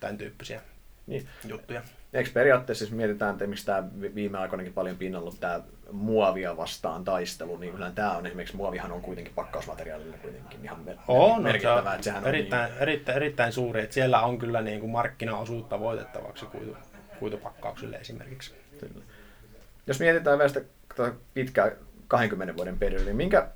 [0.00, 0.60] tämän tyyppisiä
[1.08, 1.28] Niin.
[1.44, 1.82] juttuja.
[2.12, 3.84] Eikö periaatteessa, jos mietitään, että miksi tämä
[4.14, 5.60] viime aikoinakin paljon pinnallut tämä
[5.92, 10.96] muovia vastaan taistelu, niin kyllä tämä on esimerkiksi, muovihan on kuitenkin pakkausmateriaalilla kuitenkin ihan mer-
[11.08, 14.80] On, merkittävää, että sehän erittäin, on niin, erittäin, erittäin suuri, että siellä on kyllä niin
[14.80, 16.76] kuin markkinaosuutta voitettavaksi kuitu,
[17.18, 18.54] kuitupakkauksille esimerkiksi.
[18.80, 19.04] Kyllä.
[19.86, 20.64] Jos mietitään vielä sitä
[21.34, 21.72] pitkää
[22.08, 23.48] 20 vuoden periodia, niin minkä,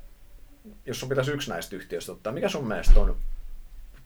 [0.87, 3.17] jos sun pitäisi yksi näistä yhtiöistä ottaa, mikä sun mielestä on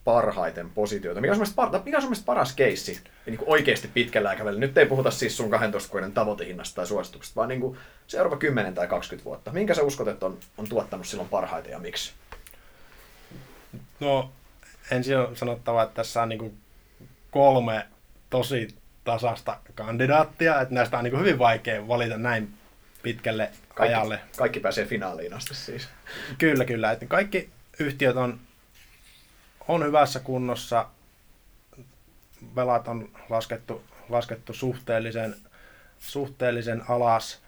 [0.06, 1.20] parhaiten positioita?
[1.20, 4.28] Mikä on sun mielestä, par, mikä on sun mielestä paras keissi niin kuin oikeasti pitkällä
[4.28, 4.60] aikavälillä?
[4.60, 8.74] Nyt ei puhuta siis sun 12 vuoden tavoitehinnasta tai suosituksesta, vaan niin kuin seuraava 10
[8.74, 9.52] tai 20 vuotta.
[9.52, 12.12] Minkä sä uskot, että on, on tuottanut silloin parhaiten ja miksi?
[14.00, 14.30] No
[14.90, 16.56] ensin on sanottava, että tässä on niin kuin
[17.30, 17.86] kolme
[18.30, 18.68] tosi
[19.04, 22.48] tasasta kandidaattia, että näistä on niin kuin hyvin vaikea valita näin
[23.02, 24.20] pitkälle Kaikki, ajalle.
[24.36, 25.88] kaikki pääsee finaaliin asti siis.
[26.38, 26.92] Kyllä, kyllä.
[26.92, 28.40] Että kaikki yhtiöt on,
[29.68, 30.86] on hyvässä kunnossa.
[32.56, 35.36] Velat on laskettu, laskettu suhteellisen,
[35.98, 37.38] suhteellisen alas.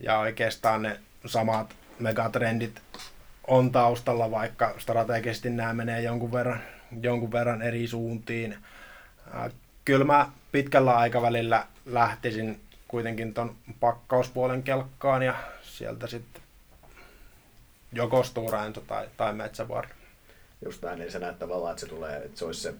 [0.00, 2.82] Ja oikeastaan ne samat megatrendit
[3.46, 6.60] on taustalla, vaikka strategisesti nämä menee jonkun verran,
[7.00, 8.56] jonkun verran eri suuntiin.
[9.84, 16.42] Kyllä mä pitkällä aikavälillä lähtisin kuitenkin ton pakkauspuolen kelkkaan ja sieltä sitten
[17.92, 19.86] joko Stora tai, tai Metsävar.
[20.64, 22.74] Just näin, niin se näet tavallaan, että se tulee, että se olisi se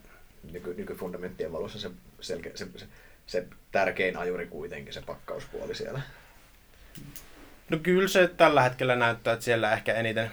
[0.52, 2.86] nyky, nykyfundamenttien valossa se, selkeä, se, se,
[3.26, 6.00] se, tärkein ajuri kuitenkin, se pakkauspuoli siellä.
[7.70, 10.30] No kyllä se tällä hetkellä näyttää, että siellä ehkä eniten,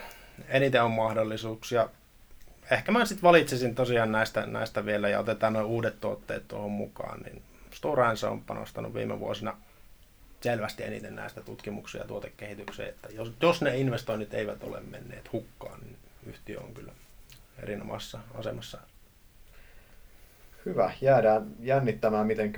[0.49, 1.89] eniten on mahdollisuuksia.
[2.71, 7.19] Ehkä mä sitten valitsisin tosiaan näistä, näistä vielä ja otetaan nuo uudet tuotteet tuohon mukaan.
[7.21, 7.41] Niin
[7.71, 9.57] Stora Enso on panostanut viime vuosina
[10.41, 12.89] selvästi eniten näistä tutkimuksia ja tuotekehitykseen.
[12.89, 16.91] Että jos, jos ne investoinnit eivät ole menneet hukkaan, niin yhtiö on kyllä
[17.63, 18.77] erinomaisessa asemassa.
[20.65, 22.53] Hyvä, jäädään jännittämään, miten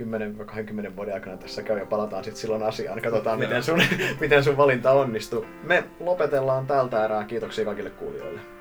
[0.90, 3.02] 10-20 vuoden aikana tässä käy ja palataan sitten silloin asiaan.
[3.02, 3.82] Katsotaan, miten sun,
[4.20, 5.46] miten sun valinta onnistuu.
[5.62, 7.24] Me lopetellaan tältä erää.
[7.24, 8.55] Kiitoksia kaikille kuulijoille.